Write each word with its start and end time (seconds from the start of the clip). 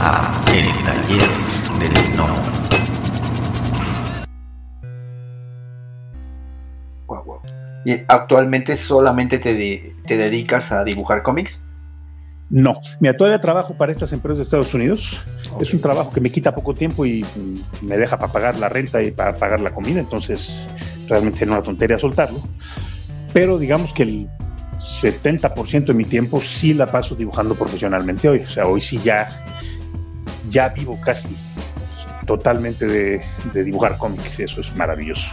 a 0.00 0.44
El 0.54 0.66
Taller 0.84 1.28
del 1.78 2.16
No. 2.16 2.26
¿Y 7.84 7.92
actualmente 8.08 8.76
solamente 8.76 9.38
te, 9.38 9.94
te 10.06 10.16
dedicas 10.16 10.70
a 10.70 10.84
dibujar 10.84 11.22
cómics? 11.22 11.58
No, 12.50 12.74
mira, 12.98 13.16
todavía 13.16 13.40
trabajo 13.40 13.74
para 13.74 13.92
estas 13.92 14.12
empresas 14.12 14.38
de 14.38 14.42
Estados 14.44 14.74
Unidos. 14.74 15.24
Es 15.60 15.72
un 15.72 15.80
trabajo 15.80 16.10
que 16.10 16.20
me 16.20 16.30
quita 16.30 16.54
poco 16.54 16.74
tiempo 16.74 17.06
y 17.06 17.24
me 17.80 17.96
deja 17.96 18.18
para 18.18 18.32
pagar 18.32 18.56
la 18.58 18.68
renta 18.68 19.02
y 19.02 19.12
para 19.12 19.36
pagar 19.36 19.60
la 19.60 19.70
comida, 19.70 20.00
entonces 20.00 20.68
realmente 21.08 21.38
sería 21.38 21.54
una 21.54 21.62
tontería 21.62 21.98
soltarlo. 21.98 22.40
Pero 23.32 23.56
digamos 23.58 23.92
que 23.92 24.02
el 24.02 24.28
70% 24.78 25.86
de 25.86 25.94
mi 25.94 26.04
tiempo 26.04 26.40
sí 26.40 26.74
la 26.74 26.86
paso 26.86 27.14
dibujando 27.14 27.54
profesionalmente 27.54 28.28
hoy. 28.28 28.40
O 28.40 28.48
sea, 28.48 28.66
hoy 28.66 28.80
sí 28.80 29.00
ya, 29.02 29.28
ya 30.48 30.68
vivo 30.70 30.98
casi 31.00 31.36
totalmente 32.26 32.86
de, 32.86 33.22
dibujar 33.64 33.96
cómics. 33.98 34.38
Eso 34.38 34.60
es 34.60 34.74
maravilloso. 34.76 35.28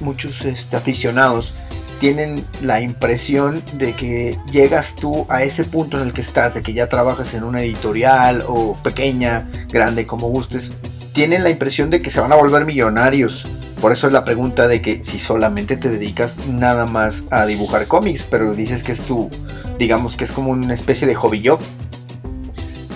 Muchos 0.00 0.42
este, 0.44 0.76
aficionados 0.76 1.52
tienen 2.00 2.44
la 2.60 2.80
impresión 2.80 3.62
de 3.74 3.94
que 3.94 4.38
llegas 4.50 4.94
tú 4.96 5.26
a 5.28 5.42
ese 5.42 5.64
punto 5.64 6.00
en 6.00 6.08
el 6.08 6.12
que 6.12 6.22
estás, 6.22 6.54
de 6.54 6.62
que 6.62 6.72
ya 6.72 6.88
trabajas 6.88 7.32
en 7.34 7.44
una 7.44 7.62
editorial 7.62 8.44
o 8.46 8.76
pequeña, 8.82 9.48
grande, 9.68 10.06
como 10.06 10.28
gustes, 10.28 10.70
tienen 11.12 11.44
la 11.44 11.50
impresión 11.50 11.90
de 11.90 12.02
que 12.02 12.10
se 12.10 12.20
van 12.20 12.32
a 12.32 12.36
volver 12.36 12.64
millonarios. 12.64 13.44
Por 13.80 13.92
eso 13.92 14.06
es 14.06 14.12
la 14.12 14.24
pregunta 14.24 14.66
de 14.66 14.82
que 14.82 15.02
si 15.04 15.18
solamente 15.18 15.76
te 15.76 15.88
dedicas 15.88 16.32
nada 16.48 16.86
más 16.86 17.14
a 17.30 17.46
dibujar 17.46 17.86
cómics, 17.86 18.24
pero 18.30 18.54
dices 18.54 18.82
que 18.82 18.92
es 18.92 19.00
tu, 19.00 19.30
digamos 19.78 20.16
que 20.16 20.24
es 20.24 20.32
como 20.32 20.50
una 20.50 20.74
especie 20.74 21.06
de 21.06 21.14
hobby 21.14 21.46
job. 21.46 21.60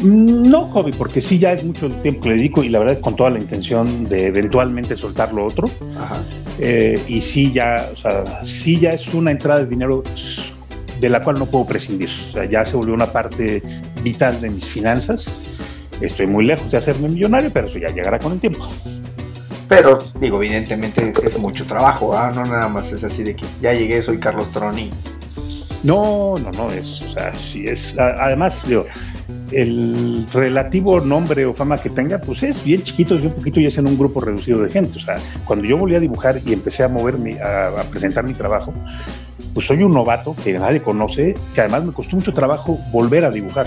No 0.03 0.67
hobby, 0.67 0.93
porque 0.93 1.21
sí 1.21 1.39
ya 1.39 1.53
es 1.53 1.65
mucho 1.65 1.87
el 1.87 2.03
tiempo 2.03 2.23
que 2.23 2.29
le 2.31 2.37
dedico 2.37 2.63
y 2.63 2.69
la 2.69 2.79
verdad 2.79 3.01
con 3.01 3.17
toda 3.17 3.31
la 3.31 3.41
intención 3.41 4.09
de 4.09 4.27
eventualmente 4.27 4.97
soltar 4.97 5.33
lo 5.33 5.47
otro. 5.47 5.71
Eh, 6.61 7.01
y 7.09 7.21
sí 7.21 7.53
ya, 7.53 7.89
o 7.93 7.97
sea, 7.97 8.45
sí 8.45 8.79
ya 8.79 8.93
es 8.93 9.13
una 9.15 9.33
entrada 9.33 9.61
de 9.61 9.67
dinero 9.67 10.05
de 11.01 11.09
la 11.09 11.23
cual 11.23 11.39
no 11.39 11.47
puedo 11.47 11.67
prescindir. 11.67 12.09
O 12.29 12.33
sea, 12.33 12.45
ya 12.45 12.65
se 12.65 12.77
volvió 12.77 12.95
una 12.95 13.13
parte 13.13 13.63
vital 14.03 14.41
de 14.41 14.51
mis 14.51 14.67
finanzas. 14.67 15.33
Estoy 16.01 16.29
muy 16.29 16.45
lejos 16.45 16.71
de 16.71 16.79
hacerme 16.79 17.09
millonario, 17.09 17.51
pero 17.53 17.67
eso 17.67 17.79
ya 17.79 17.91
llegará 17.91 18.21
con 18.21 18.33
el 18.33 18.41
tiempo. 18.41 18.69
Pero, 19.69 19.99
digo, 20.21 20.43
evidentemente 20.43 21.13
es 21.23 21.39
mucho 21.39 21.65
trabajo, 21.67 22.17
¿ah? 22.17 22.33
no 22.35 22.43
nada 22.45 22.69
más 22.69 22.91
es 22.91 23.05
así 23.05 23.23
de 23.23 23.37
que 23.37 23.45
ya 23.61 23.75
llegué, 23.75 24.03
soy 24.03 24.19
Carlos 24.19 24.51
Troni. 24.53 24.91
No, 25.83 26.37
no, 26.43 26.51
no, 26.53 26.73
es, 26.73 27.03
o 27.03 27.11
sea, 27.11 27.35
sí 27.35 27.67
es, 27.67 27.97
además, 27.99 28.67
digo, 28.67 28.87
el 29.51 30.27
relativo 30.33 31.01
nombre 31.01 31.47
o 31.47 31.55
fama 31.55 31.79
que 31.79 31.91
tenga, 31.91 32.21
pues 32.21 32.43
es 32.43 32.63
bien 32.63 32.83
chiquito, 32.83 33.15
es 33.17 33.25
un 33.25 33.33
poquito 33.33 33.61
y 33.61 33.67
es 33.67 33.79
en 33.79 33.87
un 33.87 33.99
grupo 33.99 34.21
reducido 34.21 34.61
de 34.63 34.71
gente. 34.71 34.99
O 34.99 35.01
sea, 35.01 35.17
cuando 35.45 35.65
yo 35.65 35.77
volví 35.77 35.95
a 35.95 36.01
dibujar 36.01 36.41
y 36.45 36.53
empecé 36.53 36.85
a 36.85 36.89
moverme, 36.89 37.41
a, 37.41 37.83
presentar 37.91 38.25
mi 38.25 38.35
trabajo, 38.35 38.73
pues 39.55 39.67
soy 39.67 39.83
un 39.83 39.93
novato 39.93 40.35
que 40.43 40.53
nadie 40.55 40.83
conoce, 40.83 41.35
que 41.55 41.61
además 41.61 41.85
me 41.85 41.93
costó 41.93 42.17
mucho 42.17 42.33
trabajo 42.33 42.79
volver 42.93 43.25
a 43.25 43.31
dibujar. 43.31 43.67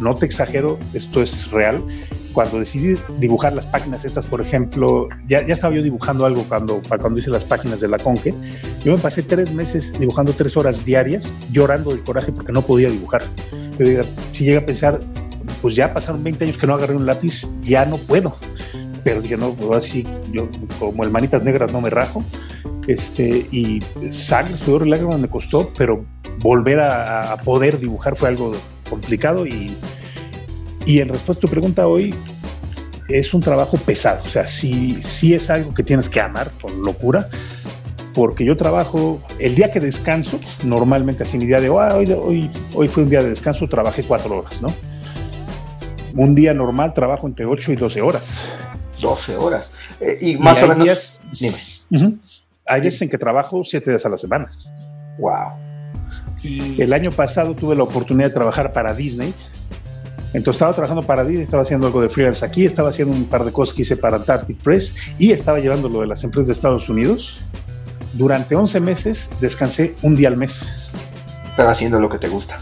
No 0.00 0.14
te 0.14 0.26
exagero, 0.26 0.78
esto 0.94 1.22
es 1.22 1.50
real. 1.50 1.82
Cuando 2.32 2.58
decidí 2.58 2.96
dibujar 3.18 3.52
las 3.52 3.66
páginas 3.66 4.06
estas, 4.06 4.26
por 4.26 4.40
ejemplo, 4.40 5.06
ya, 5.28 5.46
ya 5.46 5.52
estaba 5.52 5.74
yo 5.74 5.82
dibujando 5.82 6.24
algo 6.24 6.44
cuando, 6.48 6.80
cuando 6.88 7.18
hice 7.18 7.28
las 7.28 7.44
páginas 7.44 7.80
de 7.80 7.88
la 7.88 7.98
Conque. 7.98 8.34
Yo 8.84 8.96
me 8.96 8.98
pasé 8.98 9.22
tres 9.22 9.52
meses 9.52 9.92
dibujando 9.98 10.32
tres 10.32 10.56
horas 10.56 10.84
diarias, 10.86 11.32
llorando 11.50 11.94
de 11.94 12.02
coraje 12.02 12.32
porque 12.32 12.52
no 12.52 12.62
podía 12.62 12.88
dibujar. 12.88 13.22
Pero 13.82 14.04
si 14.32 14.44
llega 14.44 14.60
a 14.60 14.66
pensar, 14.66 15.00
pues 15.60 15.74
ya 15.74 15.92
pasaron 15.92 16.22
20 16.22 16.44
años 16.44 16.58
que 16.58 16.66
no 16.66 16.74
agarré 16.74 16.94
un 16.94 17.06
lápiz, 17.06 17.46
ya 17.62 17.84
no 17.84 17.98
puedo. 17.98 18.36
Pero 19.02 19.20
dije, 19.20 19.36
no, 19.36 19.52
pues 19.54 19.84
así, 19.84 20.06
yo 20.32 20.48
como 20.78 21.02
el 21.02 21.10
manitas 21.10 21.42
negras 21.42 21.72
no 21.72 21.80
me 21.80 21.90
rajo 21.90 22.24
este, 22.86 23.46
y 23.50 23.82
sangre, 24.10 24.56
sudor 24.56 24.86
y 24.86 24.90
lágrimas 24.90 25.18
me 25.18 25.28
costó, 25.28 25.72
pero 25.76 26.04
volver 26.38 26.80
a, 26.80 27.32
a, 27.32 27.36
poder 27.38 27.78
dibujar 27.78 28.16
fue 28.16 28.28
algo 28.28 28.52
complicado 28.88 29.46
y, 29.46 29.76
y 30.86 31.00
en 31.00 31.08
respuesta 31.08 31.40
a 31.40 31.48
tu 31.48 31.48
pregunta 31.48 31.86
hoy, 31.86 32.14
es 33.08 33.34
un 33.34 33.42
trabajo 33.42 33.76
pesado, 33.78 34.22
o 34.24 34.28
sea, 34.28 34.46
sí, 34.46 34.98
sí 35.02 35.34
es 35.34 35.50
algo 35.50 35.74
que 35.74 35.82
tienes 35.82 36.08
que 36.08 36.20
amar 36.20 36.50
con 36.60 36.82
locura, 36.82 37.28
porque 38.14 38.44
yo 38.44 38.56
trabajo, 38.56 39.20
el 39.38 39.54
día 39.54 39.70
que 39.70 39.80
descanso, 39.80 40.38
normalmente 40.64 41.22
así 41.22 41.38
mi 41.38 41.46
día 41.46 41.60
de 41.60 41.68
oh, 41.68 41.76
hoy, 41.76 42.12
hoy, 42.12 42.50
hoy 42.74 42.88
fue 42.88 43.04
un 43.04 43.10
día 43.10 43.22
de 43.22 43.30
descanso, 43.30 43.68
trabajé 43.68 44.04
cuatro 44.04 44.38
horas, 44.38 44.62
¿no? 44.62 44.74
Un 46.14 46.34
día 46.34 46.52
normal 46.52 46.92
trabajo 46.92 47.26
entre 47.26 47.46
8 47.46 47.72
y 47.72 47.76
12 47.76 48.02
horas. 48.02 48.50
12 49.00 49.36
horas. 49.36 49.66
Eh, 50.00 50.18
y 50.20 50.36
más 50.36 50.58
y 50.58 50.62
o 50.62 50.68
menos. 50.68 50.84
Días, 50.84 51.20
dime. 51.40 51.56
Uh 51.90 51.96
-huh. 51.96 52.18
Hay 52.66 52.80
veces 52.80 53.02
en 53.02 53.08
que 53.08 53.18
trabajo 53.18 53.62
siete 53.64 53.90
días 53.90 54.04
a 54.06 54.08
la 54.08 54.16
semana. 54.16 54.48
Wow. 55.18 55.52
Y 56.42 56.80
el 56.80 56.92
año 56.92 57.10
pasado 57.10 57.54
tuve 57.54 57.74
la 57.74 57.82
oportunidad 57.82 58.28
de 58.28 58.34
trabajar 58.34 58.72
para 58.72 58.94
Disney. 58.94 59.34
Entonces 60.34 60.56
estaba 60.56 60.72
trabajando 60.72 61.02
para 61.02 61.24
Disney, 61.24 61.42
estaba 61.42 61.62
haciendo 61.62 61.86
algo 61.86 62.00
de 62.00 62.08
freelance 62.08 62.44
aquí, 62.44 62.64
estaba 62.64 62.88
haciendo 62.88 63.14
un 63.14 63.26
par 63.26 63.44
de 63.44 63.52
cosas 63.52 63.74
que 63.74 63.82
hice 63.82 63.96
para 63.96 64.16
Antarctic 64.16 64.58
Press 64.62 64.96
y 65.18 65.32
estaba 65.32 65.58
llevando 65.60 65.88
lo 65.88 66.00
de 66.00 66.06
las 66.06 66.24
empresas 66.24 66.46
de 66.46 66.52
Estados 66.54 66.88
Unidos. 66.88 67.44
Durante 68.14 68.54
11 68.54 68.80
meses 68.80 69.30
descansé 69.40 69.94
un 70.02 70.16
día 70.16 70.28
al 70.28 70.36
mes. 70.36 70.90
Estaba 71.50 71.72
haciendo 71.72 71.98
lo 71.98 72.08
que 72.08 72.18
te 72.18 72.28
gusta. 72.28 72.56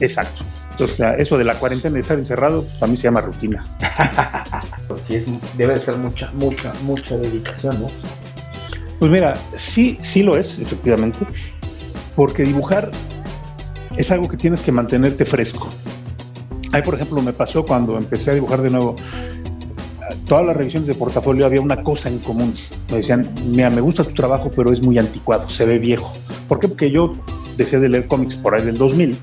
Exacto. 0.00 0.44
Entonces, 0.70 1.00
eso 1.18 1.36
de 1.36 1.44
la 1.44 1.54
cuarentena 1.58 1.94
de 1.94 2.00
estar 2.00 2.18
encerrado, 2.18 2.62
pues 2.62 2.82
a 2.82 2.86
mí 2.86 2.96
se 2.96 3.04
llama 3.04 3.20
rutina. 3.20 3.66
sí, 5.08 5.16
es, 5.16 5.24
debe 5.56 5.76
ser 5.76 5.96
mucha, 5.96 6.30
mucha, 6.32 6.72
mucha 6.82 7.16
dedicación, 7.16 7.80
¿no? 7.80 7.90
Pues 9.00 9.10
mira, 9.10 9.36
sí, 9.54 9.98
sí 10.00 10.22
lo 10.22 10.36
es, 10.36 10.58
efectivamente, 10.58 11.18
porque 12.14 12.44
dibujar 12.44 12.90
es 13.96 14.10
algo 14.12 14.28
que 14.28 14.36
tienes 14.36 14.62
que 14.62 14.70
mantenerte 14.70 15.24
fresco. 15.24 15.72
Ahí, 16.72 16.82
por 16.82 16.94
ejemplo, 16.94 17.20
me 17.22 17.32
pasó 17.32 17.64
cuando 17.66 17.96
empecé 17.96 18.30
a 18.30 18.34
dibujar 18.34 18.62
de 18.62 18.70
nuevo, 18.70 18.94
todas 20.28 20.46
las 20.46 20.56
revisiones 20.56 20.86
de 20.86 20.94
portafolio 20.94 21.46
había 21.46 21.60
una 21.60 21.82
cosa 21.82 22.08
en 22.08 22.18
común. 22.18 22.52
Me 22.90 22.96
decían, 22.96 23.34
mira, 23.46 23.70
me 23.70 23.80
gusta 23.80 24.04
tu 24.04 24.12
trabajo, 24.14 24.50
pero 24.54 24.70
es 24.70 24.80
muy 24.80 24.98
anticuado, 24.98 25.48
se 25.48 25.66
ve 25.66 25.78
viejo. 25.78 26.14
¿Por 26.46 26.60
qué? 26.60 26.68
Porque 26.68 26.90
yo 26.90 27.14
dejé 27.56 27.80
de 27.80 27.88
leer 27.88 28.06
cómics 28.06 28.36
por 28.36 28.54
ahí 28.54 28.64
del 28.64 28.78
2000, 28.78 29.18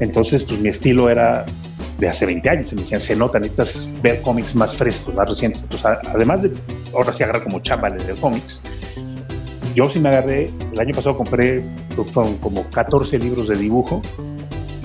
entonces 0.00 0.42
pues 0.42 0.58
mi 0.60 0.70
estilo 0.70 1.08
era 1.08 1.44
de 1.98 2.08
hace 2.08 2.26
20 2.26 2.48
años. 2.48 2.72
Me 2.72 2.80
decían, 2.80 3.00
se 3.00 3.14
nota, 3.14 3.38
necesitas 3.38 3.92
ver 4.02 4.22
cómics 4.22 4.54
más 4.54 4.74
frescos, 4.74 5.14
más 5.14 5.28
recientes. 5.28 5.62
Entonces, 5.62 5.86
además 6.08 6.42
de, 6.42 6.52
ahora 6.94 7.12
sí 7.12 7.22
agarrar 7.22 7.44
como 7.44 7.60
chamba 7.60 7.90
leer 7.90 8.16
cómics, 8.16 8.62
yo 9.74 9.90
sí 9.90 10.00
me 10.00 10.08
agarré, 10.08 10.50
el 10.72 10.80
año 10.80 10.94
pasado 10.94 11.18
compré, 11.18 11.62
fueron 12.10 12.38
como 12.38 12.64
14 12.70 13.18
libros 13.18 13.48
de 13.48 13.56
dibujo 13.56 14.00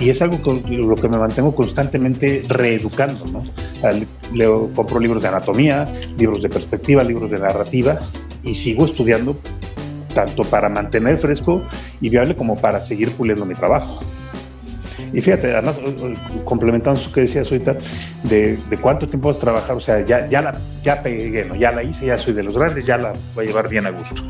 y 0.01 0.09
es 0.09 0.21
algo 0.21 0.41
con 0.41 0.63
lo 0.67 0.95
que 0.95 1.07
me 1.07 1.17
mantengo 1.17 1.53
constantemente 1.53 2.43
reeducando, 2.47 3.25
¿no? 3.25 3.43
Leo, 4.33 4.71
compro 4.73 4.99
libros 4.99 5.21
de 5.21 5.29
anatomía, 5.29 5.85
libros 6.17 6.41
de 6.41 6.49
perspectiva, 6.49 7.03
libros 7.03 7.29
de 7.29 7.37
narrativa 7.37 7.99
y 8.43 8.55
sigo 8.55 8.85
estudiando 8.85 9.37
tanto 10.15 10.43
para 10.43 10.69
mantener 10.69 11.17
fresco 11.19 11.61
y 12.01 12.09
viable 12.09 12.35
como 12.35 12.59
para 12.59 12.81
seguir 12.81 13.11
puliendo 13.11 13.45
mi 13.45 13.53
trabajo. 13.53 14.03
Y 15.13 15.21
fíjate, 15.21 15.53
además, 15.53 15.79
complementando 16.45 16.99
eso 16.99 17.11
que 17.11 17.21
decías 17.21 17.51
ahorita, 17.51 17.77
de, 18.23 18.57
de, 18.69 18.77
cuánto 18.77 19.07
tiempo 19.07 19.27
vas 19.27 19.37
a 19.37 19.41
trabajar, 19.41 19.75
o 19.75 19.81
sea, 19.81 20.05
ya, 20.05 20.27
ya, 20.29 20.41
la, 20.41 20.57
ya 20.83 21.03
pegué, 21.03 21.43
¿no? 21.45 21.55
ya 21.55 21.71
la 21.71 21.83
hice, 21.83 22.05
ya 22.05 22.17
soy 22.17 22.33
de 22.33 22.43
los 22.43 22.57
grandes, 22.57 22.85
ya 22.85 22.97
la 22.97 23.13
voy 23.35 23.45
a 23.45 23.47
llevar 23.47 23.67
bien 23.67 23.85
a 23.87 23.91
gusto. 23.91 24.23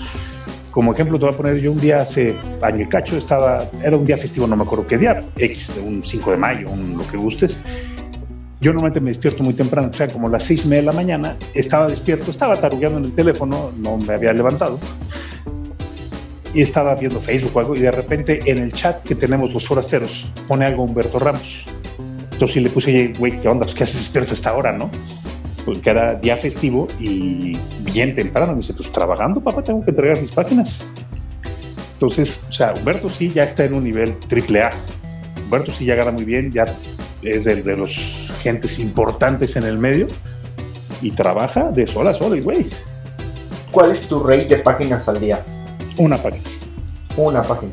Como 0.72 0.94
ejemplo, 0.94 1.20
te 1.20 1.26
voy 1.26 1.34
a 1.34 1.38
poner, 1.38 1.60
yo 1.60 1.74
un 1.74 1.80
día 1.80 2.02
hace 2.02 2.36
año 2.62 2.84
y 2.84 2.88
cacho, 2.88 3.18
estaba, 3.18 3.70
era 3.84 3.98
un 3.98 4.06
día 4.06 4.18
festivo, 4.18 4.48
no 4.48 4.56
me 4.56 4.64
acuerdo 4.64 4.88
qué 4.88 4.98
día, 4.98 5.22
X, 5.38 5.74
un 5.86 6.02
5 6.02 6.32
de 6.32 6.38
mayo, 6.38 6.70
un, 6.70 6.98
lo 6.98 7.06
que 7.06 7.18
gustes. 7.18 7.66
Yo 8.62 8.72
normalmente 8.72 9.02
me 9.02 9.10
despierto 9.10 9.44
muy 9.44 9.54
temprano, 9.54 9.90
o 9.92 9.94
sea, 9.94 10.10
como 10.10 10.30
las 10.30 10.44
6 10.46 10.66
y 10.66 10.68
media 10.70 10.82
de 10.82 10.86
la 10.86 10.94
mañana, 10.94 11.38
estaba 11.54 11.88
despierto, 11.90 12.32
estaba 12.32 12.60
tarugueando 12.60 13.00
en 13.00 13.06
el 13.06 13.14
teléfono, 13.14 13.72
no 13.78 13.98
me 13.98 14.14
había 14.14 14.32
levantado, 14.32 14.80
y 16.54 16.62
estaba 16.62 16.96
viendo 16.96 17.20
Facebook 17.20 17.52
o 17.56 17.60
algo, 17.60 17.76
y 17.76 17.80
de 17.80 17.92
repente 17.92 18.42
en 18.46 18.60
el 18.60 18.72
chat 18.72 19.02
que 19.02 19.16
tenemos 19.16 19.54
los 19.54 19.68
forasteros 19.68 20.32
pone 20.48 20.66
algo 20.66 20.84
Humberto 20.84 21.20
Ramos. 21.20 21.66
Entonces 22.32 22.64
le 22.64 22.70
puse, 22.70 23.14
güey, 23.20 23.40
¿qué 23.40 23.48
onda? 23.48 23.66
Pues, 23.66 23.76
¿Qué 23.76 23.84
haces 23.84 23.98
despierto 23.98 24.32
a 24.32 24.34
esta 24.34 24.56
hora, 24.56 24.72
no? 24.72 24.90
Porque 25.66 25.90
era 25.90 26.16
día 26.16 26.36
festivo 26.38 26.88
y 27.00 27.58
bien 27.82 28.16
temprano. 28.16 28.54
Me 28.54 28.58
dice, 28.60 28.74
pues 28.74 28.92
trabajando, 28.92 29.42
papá, 29.42 29.62
tengo 29.62 29.84
que 29.84 29.92
entregar 29.92 30.20
mis 30.20 30.32
páginas. 30.32 30.90
Entonces, 31.94 32.48
o 32.50 32.54
sea, 32.54 32.74
Humberto 32.74 33.10
sí 33.10 33.32
ya 33.32 33.44
está 33.44 33.66
en 33.66 33.74
un 33.74 33.84
nivel 33.84 34.18
triple 34.28 34.64
A. 34.64 34.72
Humberto 35.46 35.72
sí 35.72 35.86
ya 35.86 35.96
gana 35.96 36.12
muy 36.12 36.26
bien, 36.26 36.52
ya 36.52 36.76
es 37.22 37.44
de, 37.44 37.62
de 37.62 37.78
los 37.78 37.94
gentes 38.40 38.80
importantes 38.80 39.56
en 39.56 39.66
el 39.66 39.78
medio 39.78 40.08
y 41.02 41.12
trabaja 41.12 41.70
de 41.72 41.86
sol 41.86 42.08
a 42.08 42.14
sol, 42.14 42.42
güey. 42.42 42.66
¿Cuál 43.72 43.92
es 43.92 44.08
tu 44.08 44.20
rate 44.20 44.48
de 44.48 44.58
páginas 44.58 45.08
al 45.08 45.20
día? 45.20 45.46
Una 45.98 46.18
página. 46.18 46.44
Una 47.18 47.42
página. 47.44 47.72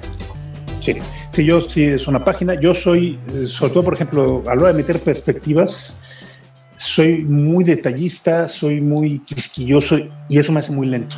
Sí, 0.80 0.96
sí, 1.32 1.44
yo 1.44 1.60
sí 1.60 1.84
es 1.84 2.06
una 2.06 2.24
página. 2.24 2.60
Yo 2.60 2.74
soy, 2.74 3.18
sobre 3.48 3.72
todo, 3.72 3.84
por 3.84 3.94
ejemplo, 3.94 4.42
a 4.46 4.54
la 4.54 4.62
hora 4.62 4.72
de 4.72 4.74
meter 4.74 5.00
perspectivas, 5.00 6.00
soy 6.78 7.24
muy 7.24 7.64
detallista, 7.64 8.48
soy 8.48 8.80
muy 8.80 9.18
quisquilloso 9.20 9.98
y 10.28 10.38
eso 10.38 10.52
me 10.52 10.60
hace 10.60 10.72
muy 10.72 10.86
lento. 10.86 11.16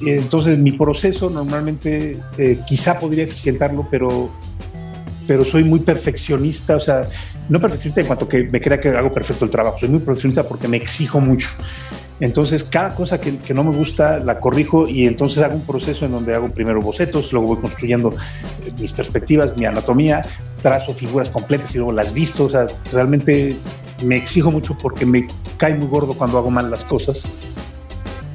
Entonces 0.00 0.58
mi 0.58 0.72
proceso 0.72 1.30
normalmente 1.30 2.18
eh, 2.38 2.58
quizá 2.66 2.98
podría 2.98 3.24
eficientarlo, 3.24 3.86
pero, 3.90 4.30
pero 5.26 5.44
soy 5.44 5.64
muy 5.64 5.80
perfeccionista, 5.80 6.76
o 6.76 6.80
sea, 6.80 7.08
no 7.48 7.60
perfeccionista 7.60 8.00
en 8.00 8.06
cuanto 8.06 8.28
que 8.28 8.44
me 8.44 8.60
crea 8.60 8.78
que 8.78 8.88
hago 8.88 9.12
perfecto 9.12 9.44
el 9.44 9.50
trabajo, 9.50 9.78
soy 9.78 9.88
muy 9.88 10.00
perfeccionista 10.00 10.46
porque 10.46 10.68
me 10.68 10.76
exijo 10.76 11.20
mucho. 11.20 11.48
Entonces, 12.20 12.64
cada 12.64 12.94
cosa 12.94 13.20
que, 13.20 13.32
no 13.54 13.64
me 13.64 13.76
gusta 13.76 14.20
la 14.20 14.38
corrijo 14.38 14.86
y 14.88 15.06
entonces 15.06 15.42
hago 15.42 15.56
un 15.56 15.66
proceso 15.66 16.06
en 16.06 16.12
donde 16.12 16.34
hago 16.34 16.48
primero 16.48 16.80
bocetos, 16.80 17.32
luego 17.32 17.48
voy 17.48 17.56
construyendo 17.58 18.10
eh, 18.64 18.72
mis 18.78 18.92
perspectivas, 18.92 19.56
mi 19.56 19.64
anatomía, 19.64 20.24
trazo 20.62 20.94
figuras 20.94 21.30
completas 21.30 21.74
y 21.74 21.78
luego 21.78 21.92
las 21.92 22.12
visto. 22.12 22.44
O 22.44 22.50
sea, 22.50 22.68
realmente 22.92 23.56
me 24.04 24.16
exijo 24.16 24.50
mucho 24.50 24.76
porque 24.80 25.04
me 25.04 25.26
cae 25.56 25.74
muy 25.74 25.88
gordo 25.88 26.14
cuando 26.14 26.38
hago 26.38 26.50
mal 26.50 26.70
las 26.70 26.84
cosas. 26.84 27.26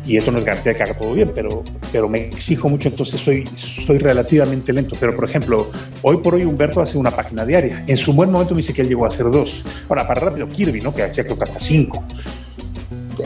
Y 0.05 0.17
esto 0.17 0.31
no 0.31 0.39
es 0.39 0.45
garantía 0.45 0.71
de 0.71 0.77
que 0.77 0.83
haga 0.83 0.97
todo 0.97 1.13
bien, 1.13 1.31
pero, 1.35 1.63
pero 1.91 2.09
me 2.09 2.21
exijo 2.29 2.67
mucho, 2.67 2.89
entonces 2.89 3.21
soy, 3.21 3.47
soy 3.57 3.99
relativamente 3.99 4.73
lento. 4.73 4.97
Pero, 4.99 5.15
por 5.15 5.29
ejemplo, 5.29 5.69
hoy 6.01 6.17
por 6.17 6.33
hoy 6.33 6.45
Humberto 6.45 6.81
hace 6.81 6.97
una 6.97 7.11
página 7.11 7.45
diaria. 7.45 7.83
En 7.87 7.95
su 7.95 8.11
buen 8.13 8.31
momento 8.31 8.55
me 8.55 8.59
dice 8.59 8.73
que 8.73 8.81
él 8.81 8.89
llegó 8.89 9.05
a 9.05 9.09
hacer 9.09 9.29
dos. 9.29 9.63
Ahora, 9.87 10.07
para 10.07 10.21
rápido, 10.21 10.49
Kirby, 10.49 10.81
¿no? 10.81 10.95
Que 10.95 11.03
hacía 11.03 11.23
creo 11.23 11.37
que 11.37 11.43
hasta 11.43 11.59
cinco. 11.59 12.03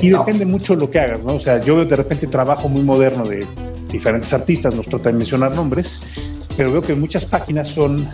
Y 0.02 0.10
depende 0.10 0.46
mucho 0.46 0.76
lo 0.76 0.90
que 0.90 1.00
hagas, 1.00 1.24
¿no? 1.24 1.36
O 1.36 1.40
sea, 1.40 1.64
yo 1.64 1.76
veo 1.76 1.86
de 1.86 1.96
repente 1.96 2.28
trabajo 2.28 2.68
muy 2.68 2.82
moderno 2.82 3.26
de 3.26 3.46
diferentes 3.92 4.34
artistas, 4.34 4.74
nos 4.74 4.88
trata 4.88 5.10
de 5.10 5.18
mencionar 5.18 5.56
nombres, 5.56 6.00
pero 6.58 6.72
veo 6.72 6.82
que 6.82 6.96
muchas 6.96 7.26
páginas 7.26 7.68
son 7.68 8.08